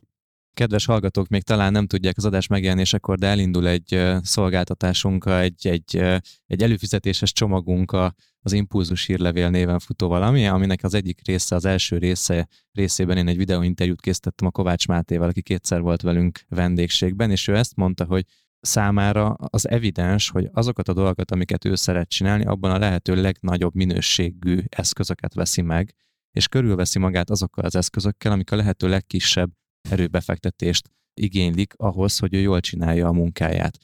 [0.54, 5.96] Kedves hallgatók, még talán nem tudják az adás megjelenésekor, de elindul egy szolgáltatásunk, egy, egy,
[6.46, 7.92] egy előfizetéses csomagunk
[8.42, 13.28] az Impulzus hírlevél néven futó valami, aminek az egyik része, az első része részében én
[13.28, 18.06] egy videóinterjút készítettem a Kovács Mátéval, aki kétszer volt velünk vendégségben, és ő ezt mondta,
[18.06, 18.26] hogy
[18.62, 23.76] számára az evidens, hogy azokat a dolgokat, amiket ő szeret csinálni, abban a lehető legnagyobb
[23.76, 25.96] minőségű eszközöket veszi meg,
[26.32, 29.52] és körülveszi magát azokkal az eszközökkel, amik a lehető legkisebb
[29.90, 33.78] erőbefektetést igénylik ahhoz, hogy ő jól csinálja a munkáját.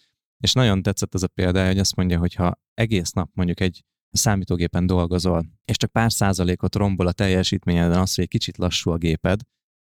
[0.43, 3.83] És nagyon tetszett ez a példa, hogy azt mondja, hogy ha egész nap mondjuk egy
[4.11, 8.97] számítógépen dolgozol, és csak pár százalékot rombol a teljesítményeden az, hogy egy kicsit lassú a
[8.97, 9.41] géped,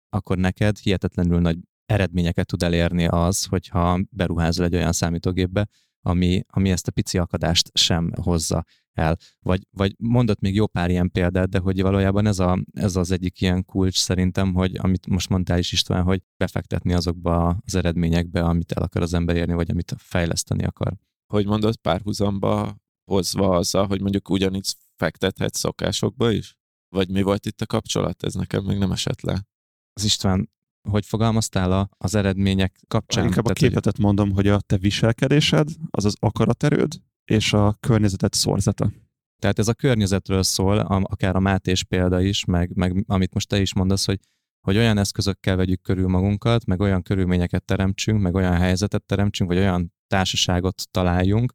[0.10, 1.58] akkor neked hihetetlenül nagy
[1.94, 5.68] eredményeket tud elérni az, hogyha beruházol egy olyan számítógépbe,
[6.06, 8.64] ami, ami ezt a pici akadást sem hozza
[8.94, 9.18] el.
[9.40, 13.12] Vagy, vagy mondott még jó pár ilyen példát, de hogy valójában ez, a, ez az
[13.12, 18.44] egyik ilyen kulcs szerintem, hogy amit most mondtál is István, hogy befektetni azokba az eredményekbe,
[18.44, 20.94] amit el akar az ember érni, vagy amit fejleszteni akar.
[21.34, 22.78] Hogy mondod, párhuzamba
[23.12, 26.58] hozva azzal, hogy mondjuk ugyanígy fektethet szokásokba is?
[26.90, 28.24] Vagy mi volt itt a kapcsolat?
[28.24, 29.46] Ez nekem még nem esett le.
[29.94, 30.50] Az István,
[30.90, 33.24] hogy fogalmaztál a, az eredmények kapcsán?
[33.24, 36.94] Inkább a Tehát, hogy- képletet mondom, hogy a te viselkedésed, az az akaraterőd,
[37.26, 38.92] és a környezetet szorzata.
[39.40, 43.48] Tehát ez a környezetről szól, a- akár a Mátés példa is, meg, meg amit most
[43.48, 44.20] te is mondasz, hogy,
[44.62, 49.60] hogy olyan eszközökkel vegyük körül magunkat, meg olyan körülményeket teremtsünk, meg olyan helyzetet teremtsünk, vagy
[49.60, 51.52] olyan társaságot találjunk,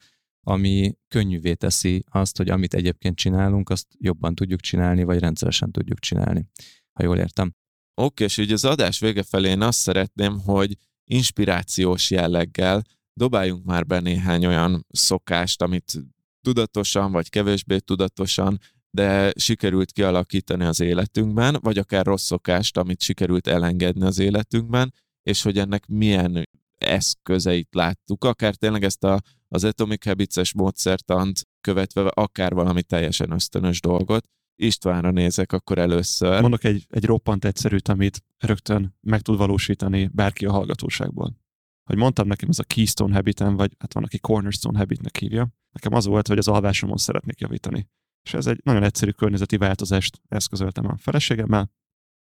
[0.47, 5.99] ami könnyűvé teszi azt, hogy amit egyébként csinálunk, azt jobban tudjuk csinálni, vagy rendszeresen tudjuk
[5.99, 6.49] csinálni,
[6.93, 7.55] ha jól értem.
[8.01, 12.83] Oké, és így az adás vége felé én azt szeretném, hogy inspirációs jelleggel
[13.13, 15.93] dobáljunk már be néhány olyan szokást, amit
[16.41, 18.59] tudatosan vagy kevésbé tudatosan,
[18.91, 25.43] de sikerült kialakítani az életünkben, vagy akár rossz szokást, amit sikerült elengedni az életünkben, és
[25.43, 32.55] hogy ennek milyen eszközeit láttuk, akár tényleg ezt a az Atomic Habits-es módszertant követve akár
[32.55, 34.27] valami teljesen ösztönös dolgot.
[34.61, 36.41] Istvánra nézek akkor először.
[36.41, 41.37] Mondok egy, egy roppant egyszerűt, amit rögtön meg tud valósítani bárki a hallgatóságból.
[41.85, 45.49] Hogy mondtam nekem, ez a Keystone habitem, vagy hát van, aki Cornerstone habitnek hívja.
[45.73, 47.89] Nekem az volt, hogy az alvásomon szeretnék javítani.
[48.23, 51.71] És ez egy nagyon egyszerű környezeti változást eszközöltem a feleségemmel.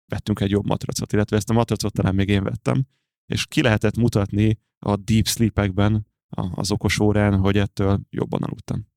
[0.06, 2.86] Vettünk egy jobb matracot, illetve ezt a matracot talán még én vettem,
[3.26, 8.91] és ki lehetett mutatni a deep sleepekben, az okos órán, hogy ettől jobban aludtam.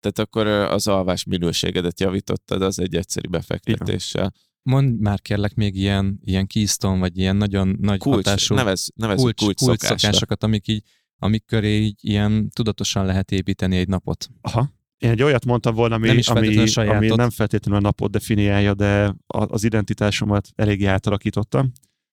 [0.00, 4.32] Tehát akkor az alvás minőségedet javítottad az egy egyszerű befektetéssel.
[4.62, 9.20] Mondd már kérlek még ilyen, ilyen keystone, vagy ilyen nagyon nagy kulcs, hatású nevez, nevez
[9.20, 10.82] kulcs, kulcs, kulcs szokásokat, amik így,
[11.18, 14.28] amik köré így ilyen tudatosan lehet építeni egy napot.
[14.40, 14.76] Aha.
[14.98, 19.14] Én egy olyat mondtam volna, ami nem, ami, ami nem feltétlenül a napot definiálja, de
[19.26, 21.72] az identitásomat eléggé átalakítottam.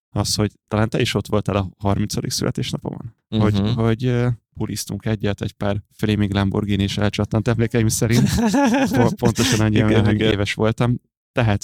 [0.10, 2.34] Az, hogy talán te is ott voltál a 30.
[2.34, 3.16] születésnapomon.
[3.30, 3.52] Uh-huh.
[3.52, 3.80] Hogy, mhm.
[3.80, 4.26] hogy
[4.60, 8.30] pulisztunk egyet, egy pár Flaming Lamborghini is elcsattant emlékeim szerint.
[9.16, 10.20] Pontosan annyi, igen.
[10.20, 11.00] éves voltam.
[11.32, 11.64] Tehát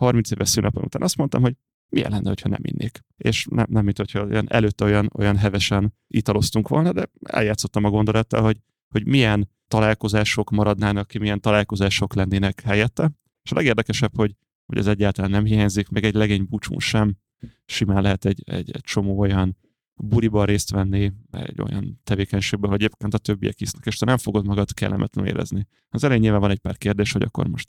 [0.00, 1.54] 30 éves szünnapom után azt mondtam, hogy
[1.88, 3.00] milyen lenne, hogyha nem innék.
[3.16, 7.90] És nem, nem mint hogyha olyan, előtte olyan, olyan hevesen italoztunk volna, de eljátszottam a
[7.90, 13.10] gondolattal, hogy, hogy milyen találkozások maradnának ki, milyen találkozások lennének helyette.
[13.42, 14.34] És a legérdekesebb, hogy,
[14.66, 17.16] hogy ez egyáltalán nem hiányzik, meg egy legény búcsún sem.
[17.64, 19.56] Simán lehet egy, egy, egy csomó olyan
[20.02, 24.46] buriban részt venni, egy olyan tevékenységben, hogy egyébként a többiek isznak, és te nem fogod
[24.46, 25.66] magad kellemetlenül érezni.
[25.88, 27.68] Az elején nyilván van egy pár kérdés, hogy akkor most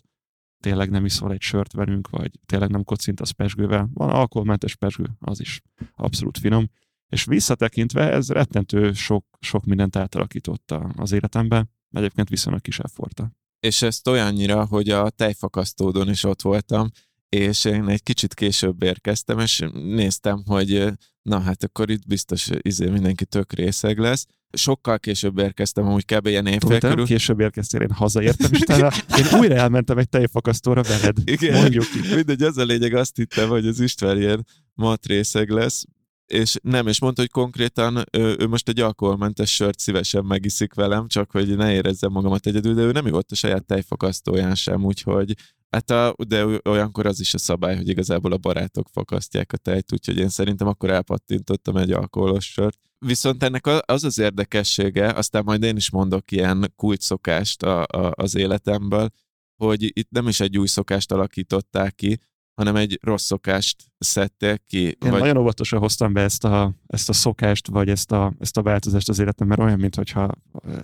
[0.59, 3.89] tényleg nem iszol egy sört velünk, vagy tényleg nem kocintasz pesgővel.
[3.93, 5.61] Van alkoholmentes pesgő, az is
[5.95, 6.69] abszolút finom.
[7.07, 13.31] És visszatekintve ez rettentő sok, sok mindent átalakította az életembe, egyébként viszonylag kis efforta.
[13.59, 16.89] És ezt olyannyira, hogy a tejfakasztódon is ott voltam,
[17.29, 20.93] és én egy kicsit később érkeztem, és néztem, hogy
[21.23, 24.25] na hát akkor itt biztos izé, mindenki tök részeg lesz.
[24.51, 26.27] Sokkal később érkeztem, amúgy kb.
[26.27, 27.05] ilyen évfél körül.
[27.05, 31.17] Később érkeztél, én hazaértem, és utána én újra elmentem egy tejfakasztóra veled.
[31.23, 32.15] Igen, Mondjuk ki.
[32.15, 35.85] Mindegy, az a lényeg, azt hittem, hogy az István ilyen matrészeg lesz,
[36.25, 41.07] és nem, és mondta, hogy konkrétan ő, ő most egy alkoholmentes sört szívesen megiszik velem,
[41.07, 45.35] csak hogy ne érezzem magamat egyedül, de ő nem ivott a saját tejfakasztóján sem, úgyhogy
[45.73, 49.93] Hát a, de olyankor az is a szabály, hogy igazából a barátok fakasztják a tejt,
[49.93, 52.79] úgyhogy én szerintem akkor elpattintottam egy alkoholos sört.
[53.05, 58.11] Viszont ennek az az érdekessége, aztán majd én is mondok ilyen kult szokást a, a,
[58.15, 59.09] az életemből,
[59.55, 62.19] hogy itt nem is egy új szokást alakították ki,
[62.55, 64.83] hanem egy rossz szokást szedték ki.
[64.83, 65.19] Én vagy...
[65.19, 69.09] nagyon óvatosan hoztam be ezt a, ezt a szokást, vagy ezt a, ezt a változást
[69.09, 70.31] az életem, mert olyan, mintha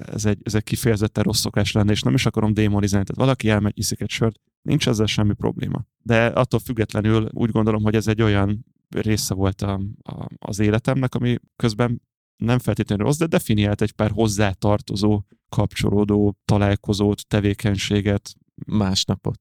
[0.06, 3.06] ez egy, ez egy kifejezetten rossz szokás lenne, és nem is akarom démonizálni.
[3.06, 5.86] Tehát valaki elmegy, iszik egy sört, nincs ezzel semmi probléma.
[6.02, 11.16] De attól függetlenül úgy gondolom, hogy ez egy olyan része volt a, a, az életemnek,
[11.16, 12.02] ami közben
[12.38, 18.34] nem feltétlenül rossz, de definiált egy pár hozzátartozó, kapcsolódó találkozót, tevékenységet.
[18.66, 19.40] Másnapot.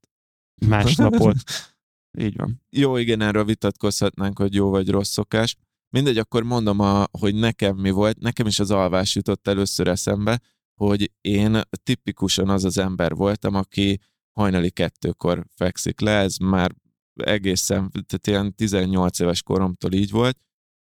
[0.66, 1.36] Másnapot.
[2.18, 2.62] Így van.
[2.70, 5.56] Jó, igen, erről vitatkozhatnánk, hogy jó vagy rossz szokás.
[5.90, 8.18] Mindegy, akkor mondom, a, hogy nekem mi volt.
[8.18, 10.40] Nekem is az alvás jutott először eszembe,
[10.74, 14.00] hogy én tipikusan az az ember voltam, aki
[14.38, 16.74] hajnali kettőkor fekszik le, ez már
[17.14, 20.38] egészen, tehát ilyen 18 éves koromtól így volt,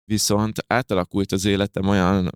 [0.03, 2.29] viszont átalakult az életem olyan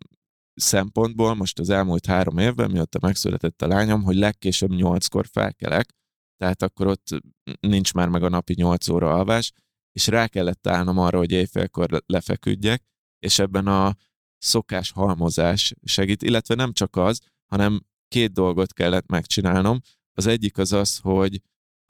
[0.54, 5.90] szempontból, most az elmúlt három évben, mióta megszületett a lányom, hogy legkésőbb nyolckor felkelek,
[6.38, 7.08] tehát akkor ott
[7.60, 9.52] nincs már meg a napi 8 óra alvás,
[9.92, 12.84] és rá kellett állnom arra, hogy éjfélkor lefeküdjek,
[13.20, 13.96] és ebben a
[14.38, 17.20] szokás halmozás segít, illetve nem csak az,
[17.52, 19.80] hanem két dolgot kellett megcsinálnom.
[20.18, 21.42] Az egyik az az, hogy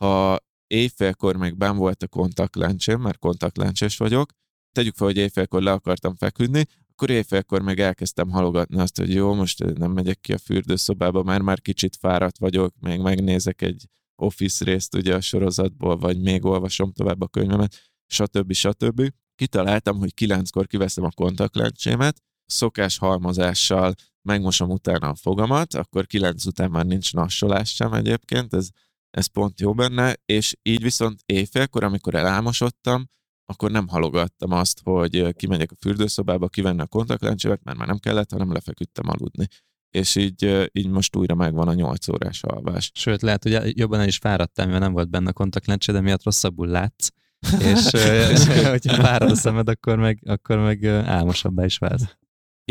[0.04, 4.32] ha éjfélkor még ben volt a kontaktlencsém, mert kontaktlencses vagyok,
[4.72, 9.34] tegyük fel, hogy éjfélkor le akartam feküdni, akkor éjfélkor meg elkezdtem halogatni azt, hogy jó,
[9.34, 13.86] most nem megyek ki a fürdőszobába, mert már kicsit fáradt vagyok, még megnézek egy
[14.22, 18.54] Office részt ugye a sorozatból, vagy még olvasom tovább a könyvemet, stb.
[18.54, 19.12] stb.
[19.36, 23.94] Kitaláltam, hogy kilenckor kiveszem a kontaktlencsémet, szokás halmozással
[24.28, 28.70] megmosom utána a fogamat, akkor kilenc után már nincs nassolás sem egyébként, ez,
[29.10, 33.10] ez pont jó benne, és így viszont éjfélkor, amikor elálmosodtam,
[33.46, 38.32] akkor nem halogattam azt, hogy kimegyek a fürdőszobába, kivenni a kontaktlencsémet, mert már nem kellett,
[38.32, 39.48] hanem lefeküdtem aludni
[39.92, 42.92] és így, így most újra megvan a 8 órás alvás.
[42.94, 46.24] Sőt, lehet, hogy jobban el is fáradtál, mert nem volt benne a kontaktlencse, de miatt
[46.24, 47.08] rosszabbul látsz,
[47.74, 47.94] és,
[48.32, 52.18] és hogyha fárad a szemed, akkor meg, akkor meg álmosabbá is válsz.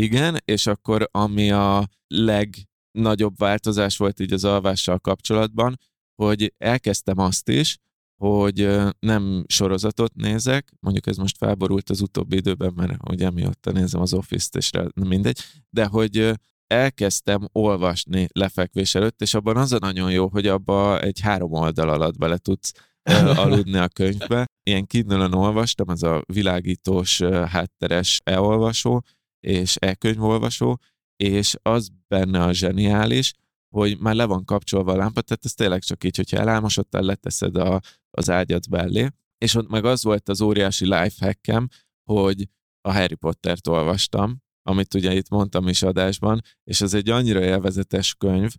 [0.01, 5.79] Igen, és akkor ami a legnagyobb változás volt így az alvással kapcsolatban,
[6.15, 7.77] hogy elkezdtem azt is,
[8.21, 8.69] hogy
[8.99, 14.13] nem sorozatot nézek, mondjuk ez most felborult az utóbbi időben, mert ugye miatt nézem az
[14.13, 15.39] Office-t, és mindegy,
[15.69, 16.33] de hogy
[16.67, 21.89] elkezdtem olvasni lefekvés előtt, és abban az a nagyon jó, hogy abba egy három oldal
[21.89, 22.71] alatt bele tudsz
[23.43, 24.45] aludni a könyvbe.
[24.63, 29.03] Ilyen kindle olvastam, az a világítós hátteres e-olvasó
[29.39, 30.79] és e-könyvolvasó,
[31.15, 33.33] és az benne a zseniális,
[33.75, 37.55] hogy már le van kapcsolva a lámpa, tehát ez tényleg csak így, hogyha elálmosodtál, leteszed
[37.55, 37.81] a,
[38.11, 41.67] az ágyat belé, és ott meg az volt az óriási lifehackem,
[42.09, 42.49] hogy
[42.81, 48.15] a Harry Pottert olvastam, amit ugye itt mondtam is adásban, és ez egy annyira élvezetes
[48.15, 48.51] könyv,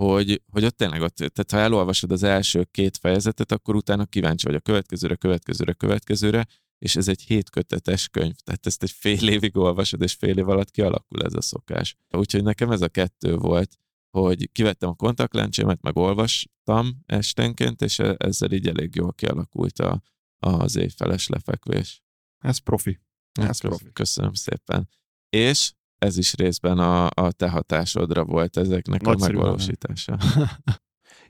[0.00, 4.46] hogy, hogy ott tényleg ott, tehát ha elolvasod az első két fejezetet, akkor utána kíváncsi
[4.46, 6.46] vagy a következőre, következőre, következőre,
[6.78, 10.70] és ez egy hétkötetes könyv, tehát ezt egy fél évig olvasod, és fél év alatt
[10.70, 11.96] kialakul ez a szokás.
[12.10, 13.76] Úgyhogy nekem ez a kettő volt,
[14.10, 20.02] hogy kivettem a kontaktlencsémet, meg olvastam estenként, és e- ezzel így elég jól kialakult a,
[20.38, 22.02] az évfeles lefekvés.
[22.38, 23.00] Ez profi.
[23.32, 23.92] Ez profi.
[23.92, 24.88] Köszönöm szépen.
[25.28, 30.18] És ez is részben a, a te hatásodra volt ezeknek Nagyszerű a megvalósítása.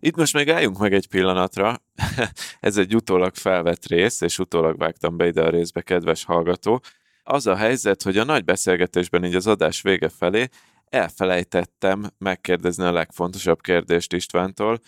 [0.06, 1.82] Itt most még álljunk meg egy pillanatra.
[2.60, 6.82] ez egy utólag felvett rész, és utólag vágtam be ide a részbe, kedves hallgató.
[7.22, 10.48] Az a helyzet, hogy a nagy beszélgetésben így az adás vége felé
[10.84, 14.80] elfelejtettem megkérdezni a legfontosabb kérdést Istvántól,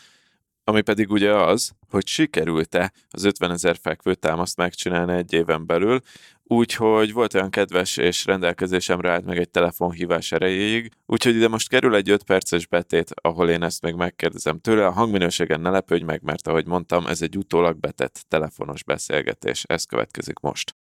[0.65, 6.01] ami pedig ugye az, hogy sikerült-e az 50 ezer fekvő támaszt megcsinálni egy éven belül,
[6.49, 11.95] úgyhogy volt olyan kedves és rendelkezésemre állt meg egy telefonhívás erejéig, úgyhogy ide most kerül
[11.95, 16.23] egy 5 perces betét, ahol én ezt még megkérdezem tőle, a hangminőségen ne lepődj meg,
[16.23, 20.77] mert ahogy mondtam, ez egy utólag betett telefonos beszélgetés, ez következik most.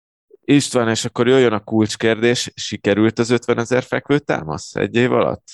[0.45, 5.45] István, és akkor jöjjön a kulcskérdés, sikerült az 50 ezer fekvő támasz egy év alatt?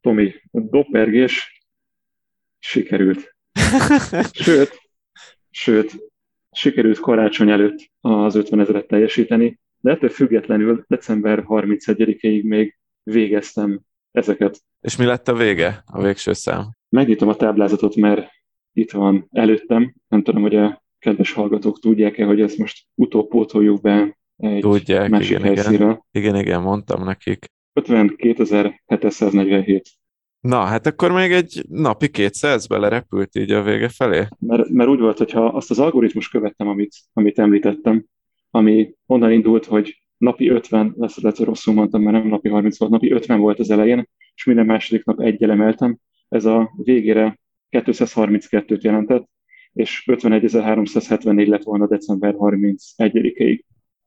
[0.00, 1.62] Tomi, a dopergés
[2.58, 3.36] sikerült.
[4.32, 4.80] Sőt,
[5.50, 5.96] sőt,
[6.56, 13.80] sikerült karácsony előtt az 50 ezeret teljesíteni, de ettől függetlenül december 31-ig még végeztem
[14.10, 14.60] ezeket.
[14.80, 16.76] És mi lett a vége, a végső szám?
[16.88, 18.30] Megnyitom a táblázatot, mert
[18.72, 19.94] itt van előttem.
[20.08, 25.30] Nem tudom, hogy a kedves hallgatók tudják-e, hogy ezt most utópótoljuk be egy Tudják, másik
[25.30, 26.04] igen, helyszínről.
[26.10, 26.10] Igen.
[26.10, 27.46] igen, igen, mondtam nekik.
[27.80, 29.82] 52.747.
[30.46, 34.26] Na, hát akkor még egy napi 200 belerepült így a vége felé?
[34.38, 38.04] Mert, mert úgy volt, hogyha azt az algoritmus követtem, amit, amit említettem,
[38.50, 42.90] ami onnan indult, hogy napi 50, lesz, hogy rosszul mondtam, mert nem napi 30 volt,
[42.90, 45.98] napi 50 volt az elején, és minden második nap egyel emeltem.
[46.28, 47.38] Ez a végére
[47.70, 49.28] 232-t jelentett,
[49.72, 53.60] és 51.374 lett volna december 31-ig.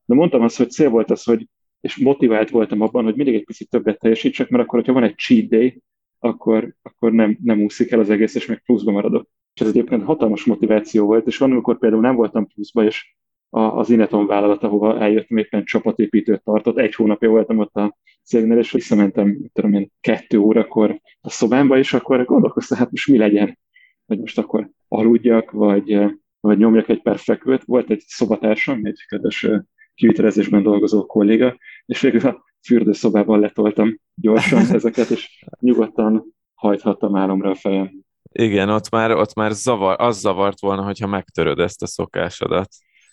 [0.05, 1.47] De mondtam azt, hogy cél volt az, hogy
[1.81, 5.15] és motivált voltam abban, hogy mindig egy picit többet teljesítsek, mert akkor, hogyha van egy
[5.15, 5.81] cheat day,
[6.19, 9.29] akkor, akkor nem, nem úszik el az egész, és meg pluszba maradok.
[9.53, 13.15] És ez egyébként hatalmas motiváció volt, és van, amikor például nem voltam pluszba, és
[13.49, 18.57] a, az Ineton vállalat, ahova eljöttem, éppen csapatépítőt tartott, egy hónapja voltam ott a cégnél,
[18.57, 23.57] és visszamentem, tudom én, kettő órakor a szobámba, és akkor gondolkoztam, hát most mi legyen,
[24.05, 25.99] hogy most akkor aludjak, vagy,
[26.39, 27.19] vagy nyomjak egy pár.
[27.65, 29.49] Volt egy szobatársam, egy kedves
[29.93, 37.55] kivitelezésben dolgozó kolléga, és végül a fürdőszobában letoltam gyorsan ezeket, és nyugodtan hajthattam álomra a
[37.55, 37.91] fejem.
[38.31, 42.67] Igen, ott már, ott már zavar, az zavart volna, hogyha megtöröd ezt a szokásodat.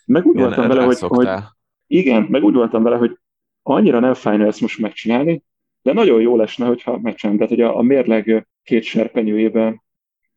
[0.07, 1.29] Meg úgy voltam vele, hogy, hogy,
[1.87, 3.19] igen, meg úgy voltam vele, hogy
[3.63, 5.43] annyira nem fájna ezt most megcsinálni,
[5.83, 7.41] de nagyon jó lesne, hogyha megcsinálom.
[7.41, 9.83] Tehát, hogy a, a mérleg két serpenyőjében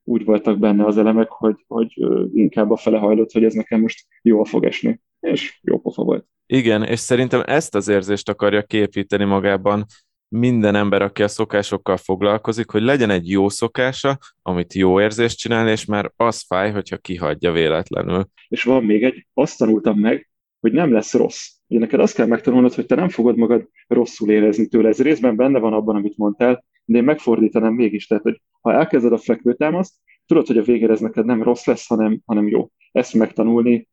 [0.03, 1.93] úgy voltak benne az elemek, hogy, hogy
[2.33, 5.01] inkább a fele hajlott, hogy ez nekem most jól fog esni.
[5.19, 6.25] És jó pofa volt.
[6.45, 9.85] Igen, és szerintem ezt az érzést akarja képíteni magában
[10.27, 15.69] minden ember, aki a szokásokkal foglalkozik, hogy legyen egy jó szokása, amit jó érzést csinál,
[15.69, 18.27] és már az fáj, hogyha kihagyja véletlenül.
[18.47, 21.47] És van még egy, azt tanultam meg, hogy nem lesz rossz.
[21.67, 24.87] Ugye neked azt kell megtanulnod, hogy te nem fogod magad rosszul érezni tőle.
[24.87, 28.07] Ez részben benne van abban, amit mondtál, de én megfordítanám mégis.
[28.07, 29.93] Tehát, hogy ha elkezded a fekvőtámaszt,
[30.25, 32.69] tudod, hogy a végére ez neked nem rossz lesz, hanem, hanem jó.
[32.91, 33.87] Ezt megtanulni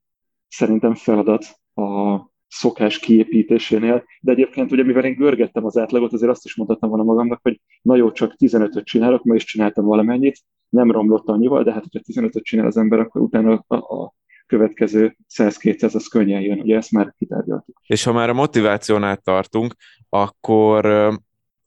[0.49, 1.44] szerintem feladat
[1.74, 2.18] a
[2.49, 7.05] szokás kiépítésénél, de egyébként ugye mivel én görgettem az átlagot, azért azt is mondhattam volna
[7.05, 10.38] magamnak, hogy na jó, csak 15-öt csinálok, ma is csináltam valamennyit,
[10.68, 14.14] nem romlott annyival, de hát hogyha 15-öt csinál az ember, akkor utána a, a
[14.47, 17.80] következő 100-200 az könnyen jön, ugye ezt már kitárgyaltuk.
[17.86, 19.74] És ha már a motivációnál tartunk,
[20.09, 20.86] akkor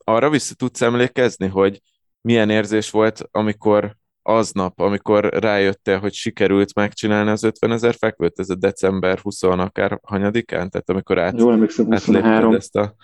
[0.04, 1.80] arra vissza tudsz emlékezni, hogy
[2.20, 8.50] milyen érzés volt, amikor aznap, amikor rájöttél, hogy sikerült megcsinálni az 50 ezer fekvőt, ez
[8.50, 12.54] a december 20 akár hanyadikán, tehát amikor át, Jól emlékszem, 23.
[12.54, 12.94] ezt a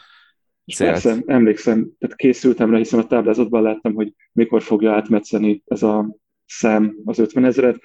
[0.74, 0.90] célt.
[0.90, 6.16] Persze, emlékszem, tehát készültem rá, hiszen a táblázatban láttam, hogy mikor fogja átmetszeni ez a
[6.46, 7.80] szám az 50 ezeret.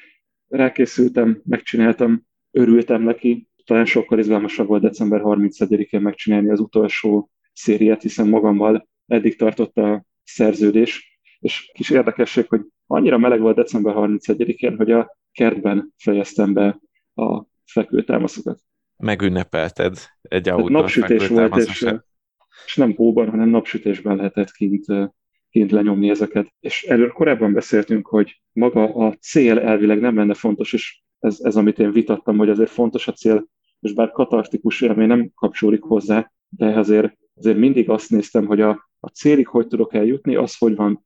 [0.47, 8.27] Rákészültem, megcsináltam, örültem neki, talán sokkal izgalmasabb volt december 31-én megcsinálni az utolsó szériát, hiszen
[8.27, 12.61] magammal eddig tartott a szerződés, és kis érdekesség, hogy
[12.91, 16.79] annyira meleg volt december 31-én, hogy a kertben fejeztem be
[17.15, 18.59] a fekvőtámaszokat.
[18.97, 21.87] Megünnepelted egy autó Napsütés volt, és,
[22.65, 24.85] és nem hóban, hanem napsütésben lehetett kint,
[25.49, 26.53] kint lenyomni ezeket.
[26.59, 31.55] És erről korábban beszéltünk, hogy maga a cél elvileg nem lenne fontos, és ez, ez
[31.55, 33.47] amit én vitattam, hogy azért fontos a cél,
[33.79, 38.89] és bár katartikus élmény nem kapcsolódik hozzá, de azért, azért mindig azt néztem, hogy a,
[38.99, 41.05] a célig hogy tudok eljutni, az hogy van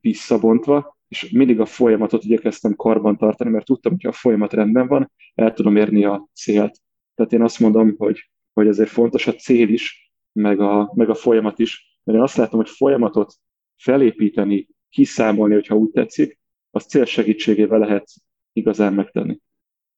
[0.00, 4.86] visszabontva, és mindig a folyamatot igyekeztem karban tartani, mert tudtam, hogy ha a folyamat rendben
[4.86, 6.76] van, el tudom érni a célt.
[7.14, 11.14] Tehát én azt mondom, hogy, hogy ezért fontos a cél is, meg a, meg a
[11.14, 13.34] folyamat is, mert én azt látom, hogy folyamatot
[13.76, 16.38] felépíteni, kiszámolni, hogyha úgy tetszik,
[16.70, 18.08] az cél segítségével lehet
[18.52, 19.38] igazán megtenni.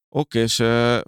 [0.08, 0.62] Oké, és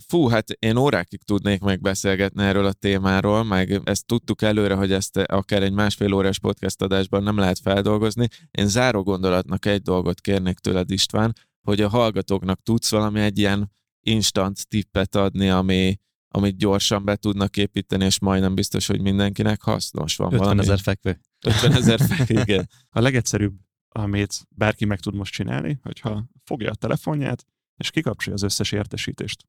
[0.07, 5.17] fú, hát én órákig tudnék megbeszélgetni erről a témáról, meg ezt tudtuk előre, hogy ezt
[5.17, 8.29] akár egy másfél órás podcast adásban nem lehet feldolgozni.
[8.51, 11.33] Én záró gondolatnak egy dolgot kérnék tőled István,
[11.63, 13.71] hogy a hallgatóknak tudsz valami egy ilyen
[14.01, 20.17] instant tippet adni, ami, amit gyorsan be tudnak építeni, és majdnem biztos, hogy mindenkinek hasznos
[20.17, 21.21] van 50 ezer fekvő.
[21.47, 22.69] 50 ezer fekvő, igen.
[22.91, 23.55] A legegyszerűbb,
[23.89, 27.47] amit bárki meg tud most csinálni, hogyha fogja a telefonját,
[27.79, 29.45] és kikapcsolja az összes értesítést.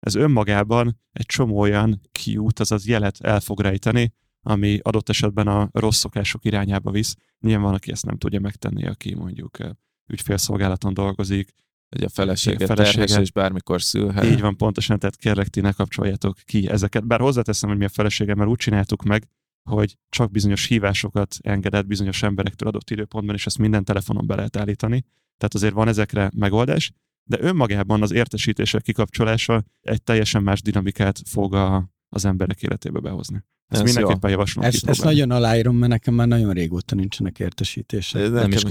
[0.00, 5.68] Ez önmagában egy csomó olyan kiút, azaz jelet el fog rejteni, ami adott esetben a
[5.72, 7.16] rossz szokások irányába visz.
[7.40, 9.58] Nyilván van, aki ezt nem tudja megtenni, aki mondjuk
[10.06, 11.50] ügyfélszolgálaton dolgozik,
[11.88, 14.24] hogy a felesége, a felesége terhes, és bármikor szülhet.
[14.24, 17.06] Így van, pontosan, tehát kérlek ti ne kapcsoljátok ki ezeket.
[17.06, 19.28] Bár hozzáteszem, hogy mi a felesége, mert úgy csináltuk meg,
[19.70, 24.56] hogy csak bizonyos hívásokat engedett bizonyos emberektől adott időpontban, és ezt minden telefonon be lehet
[24.56, 25.04] állítani.
[25.36, 26.92] Tehát azért van ezekre megoldás,
[27.28, 33.44] de önmagában az értesítések kikapcsolása egy teljesen más dinamikát fog a, az emberek életébe behozni.
[33.68, 34.36] Ezt Ez mindenképpen jó.
[34.36, 34.64] javaslom.
[34.64, 38.22] Ezt, ezt nagyon aláírom, mert nekem már nagyon régóta nincsenek értesítések.
[38.22, 38.62] De nem is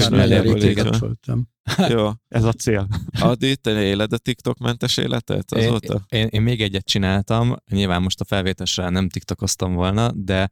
[0.76, 1.48] kapcsoltam.
[1.90, 2.10] Jó.
[2.28, 2.88] Ez a cél.
[3.20, 6.06] Adi, te éled a TikTok mentes életet azóta?
[6.10, 10.50] Én, én, én, még egyet csináltam, nyilván most a felvétesre nem TikTokoztam volna, de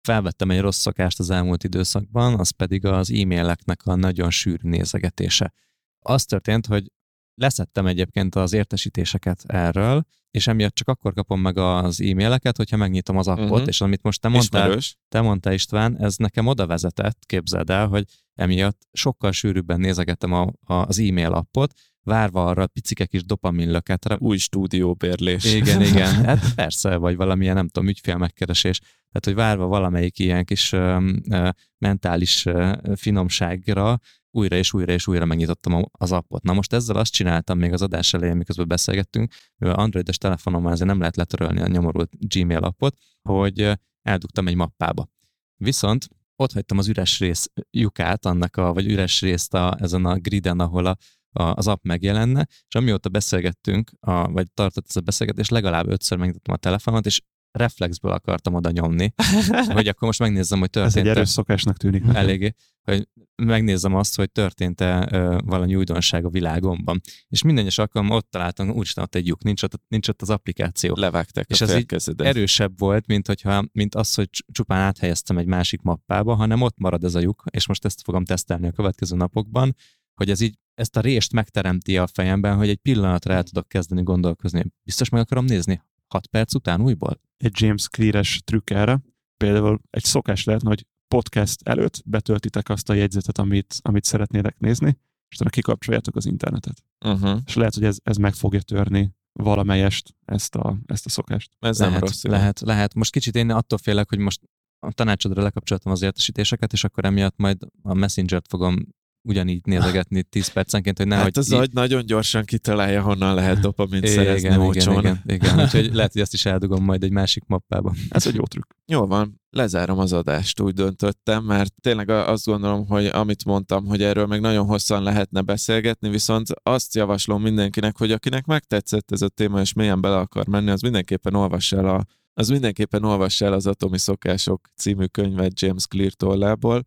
[0.00, 5.52] felvettem egy rossz szokást az elmúlt időszakban, az pedig az e-maileknek a nagyon sűrű nézegetése.
[6.00, 6.92] Az történt, hogy
[7.38, 13.16] leszettem egyébként az értesítéseket erről, és emiatt csak akkor kapom meg az e-maileket, hogyha megnyitom
[13.16, 13.66] az appot, uh-huh.
[13.66, 14.96] és amit most te mondtál, Ismerős.
[15.08, 20.52] te mondtál István, ez nekem oda vezetett, képzeld el, hogy emiatt sokkal sűrűbben nézegettem a,
[20.64, 21.72] a, az e-mail appot,
[22.08, 24.16] várva arra a picike kis dopaminlöketre.
[24.18, 25.54] Új stúdióbérlés.
[25.54, 26.14] Igen, igen.
[26.24, 28.78] Hát persze, vagy valamilyen, nem tudom, ügyfél megkeresés.
[28.78, 33.98] Tehát, hogy várva valamelyik ilyen kis ö, ö, mentális ö, finomságra,
[34.30, 36.42] újra és újra és újra megnyitottam az appot.
[36.42, 40.88] Na most ezzel azt csináltam még az adás elején, miközben beszélgettünk, mivel androides telefonommal azért
[40.88, 42.96] nem lehet letörölni a nyomorult Gmail appot,
[43.28, 43.72] hogy
[44.02, 45.08] eldugtam egy mappába.
[45.56, 50.18] Viszont ott hagytam az üres rész lyukát, annak a, vagy üres részt a, ezen a
[50.18, 50.96] griden, ahol a,
[51.30, 56.18] a, az app megjelenne, és amióta beszélgettünk, a, vagy tartott ez a beszélgetés, legalább ötször
[56.18, 59.14] megnyitottam a telefonot, és reflexből akartam oda nyomni,
[59.76, 60.96] hogy akkor most megnézzem, hogy történt.
[60.96, 62.02] Ez egy erős szokásnak tűnik.
[62.12, 65.06] Eléggé, hogy megnézzem azt, hogy történt-e
[65.44, 67.00] valami újdonság a világomban.
[67.28, 70.30] És minden egyes alkalommal ott találtam, úristen, ott egy lyuk, nincs ott, nincs ott az
[70.30, 70.94] applikáció.
[70.96, 75.82] Levágták És ez így erősebb volt, mint, hogyha, mint az, hogy csupán áthelyeztem egy másik
[75.82, 79.74] mappába, hanem ott marad ez a lyuk, és most ezt fogom tesztelni a következő napokban,
[80.14, 84.02] hogy ez így ezt a rést megteremti a fejemben, hogy egy pillanatra el tudok kezdeni
[84.02, 84.64] gondolkozni.
[84.84, 87.20] Biztos meg akarom nézni 6 perc után újból?
[87.36, 89.00] Egy James Clear-es trükk erre.
[89.36, 94.98] Például egy szokás lehetne, hogy podcast előtt betöltitek azt a jegyzetet, amit, amit szeretnétek nézni,
[95.28, 96.82] és utána kikapcsoljátok az internetet.
[97.04, 97.38] Uh-huh.
[97.46, 101.56] És lehet, hogy ez, ez meg fogja törni valamelyest ezt a, ezt a szokást.
[101.58, 102.22] Ez lehet, nem rossz.
[102.22, 102.94] Lehet, lehet.
[102.94, 104.40] Most kicsit én attól félek, hogy most
[104.78, 108.86] a tanácsodra lekapcsoltam az értesítéseket, és akkor emiatt majd a Messenger-t fogom
[109.28, 111.24] ugyanígy nézegetni 10 percenként, hogy nehogy...
[111.24, 115.60] Hát az agy nagyon gyorsan kitalálja, honnan lehet dopamint igen, szerezni igen, igen, igen, igen,
[115.64, 117.94] úgyhogy lehet, hogy ezt is eldugom majd egy másik mappába.
[118.08, 118.70] Ez egy jó trükk.
[118.86, 124.02] Jó van, lezárom az adást, úgy döntöttem, mert tényleg azt gondolom, hogy amit mondtam, hogy
[124.02, 129.28] erről meg nagyon hosszan lehetne beszélgetni, viszont azt javaslom mindenkinek, hogy akinek megtetszett ez a
[129.28, 132.04] téma, és mélyen bele akar menni, az mindenképpen olvass el a
[132.38, 136.86] az mindenképpen olvass el az Atomi Szokások című könyvet James Clear tollából,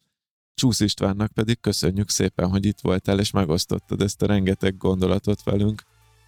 [0.53, 5.83] Csúsz Istvánnak pedig köszönjük szépen, hogy itt voltál, és megosztottad ezt a rengeteg gondolatot velünk.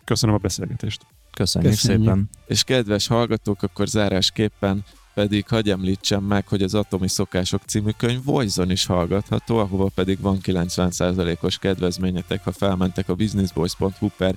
[0.05, 1.05] Köszönöm a beszélgetést.
[1.33, 2.01] Köszönjük, Köszönjük.
[2.01, 2.29] szépen.
[2.45, 4.83] És kedves hallgatók, akkor zárásképpen
[5.13, 10.19] pedig hagyj említsem meg, hogy az Atomi Szokások című könyv voice is hallgatható, ahova pedig
[10.19, 14.35] van 90%-os kedvezményetek, ha felmentek a businessboys.hu per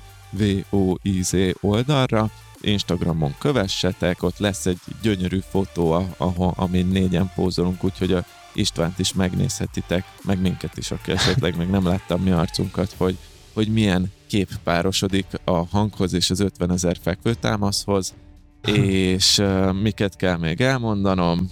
[0.71, 2.31] VOIZ oldalra,
[2.61, 8.25] Instagramon kövessetek, ott lesz egy gyönyörű fotó, ahol, amin négyen pózolunk, úgyhogy a
[8.57, 13.17] Istvánt is megnézhetitek, meg minket is, aki esetleg még nem láttam mi arcunkat, hogy,
[13.53, 18.15] hogy milyen kép párosodik a hanghoz és az 50 ezer fekvőtámaszhoz,
[18.73, 21.51] és uh, miket kell még elmondanom,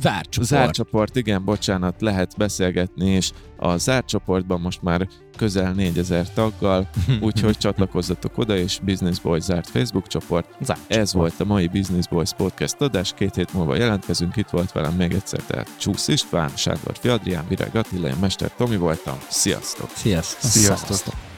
[0.00, 0.48] Zárt csoport.
[0.48, 6.88] Zárt csoport, igen, bocsánat, lehet beszélgetni, és a zárt csoportban most már közel 4000 taggal,
[7.20, 10.48] úgyhogy csatlakozzatok oda, és Business Boys zárt Facebook csoport.
[10.60, 11.12] Zárt Ez csoport.
[11.36, 15.12] volt a mai Business Boys podcast adás, két hét múlva jelentkezünk, itt volt velem még
[15.12, 19.90] egyszer, tehát Csúsz István, Sándor Fiadrián, Virág Attila, én Mester Tomi voltam, sziasztok!
[19.94, 20.50] Sziasztok.
[20.50, 21.35] Sziasztok!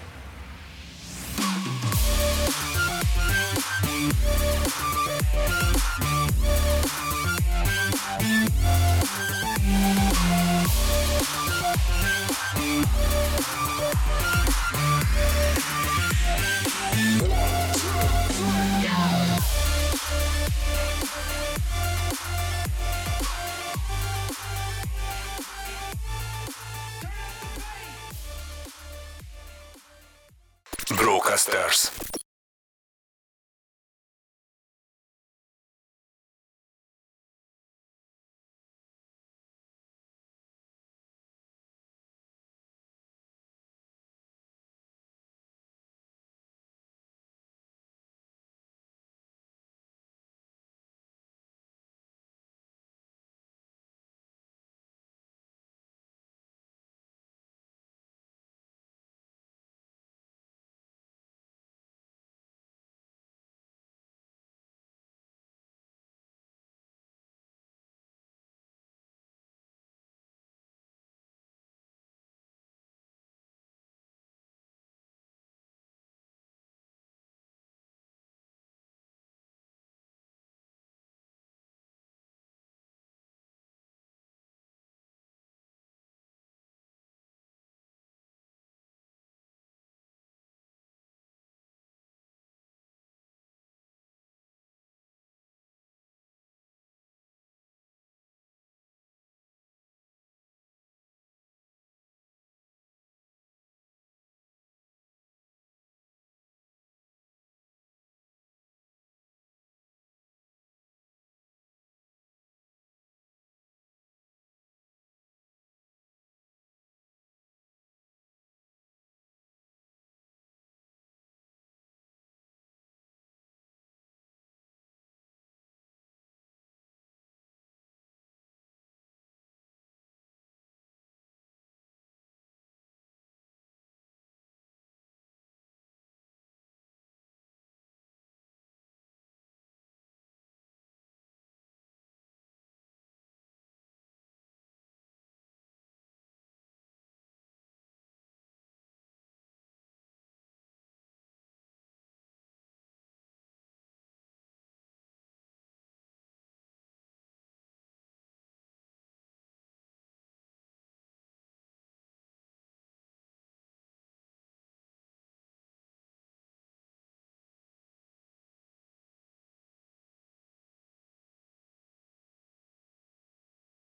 [31.28, 32.17] Rockstars.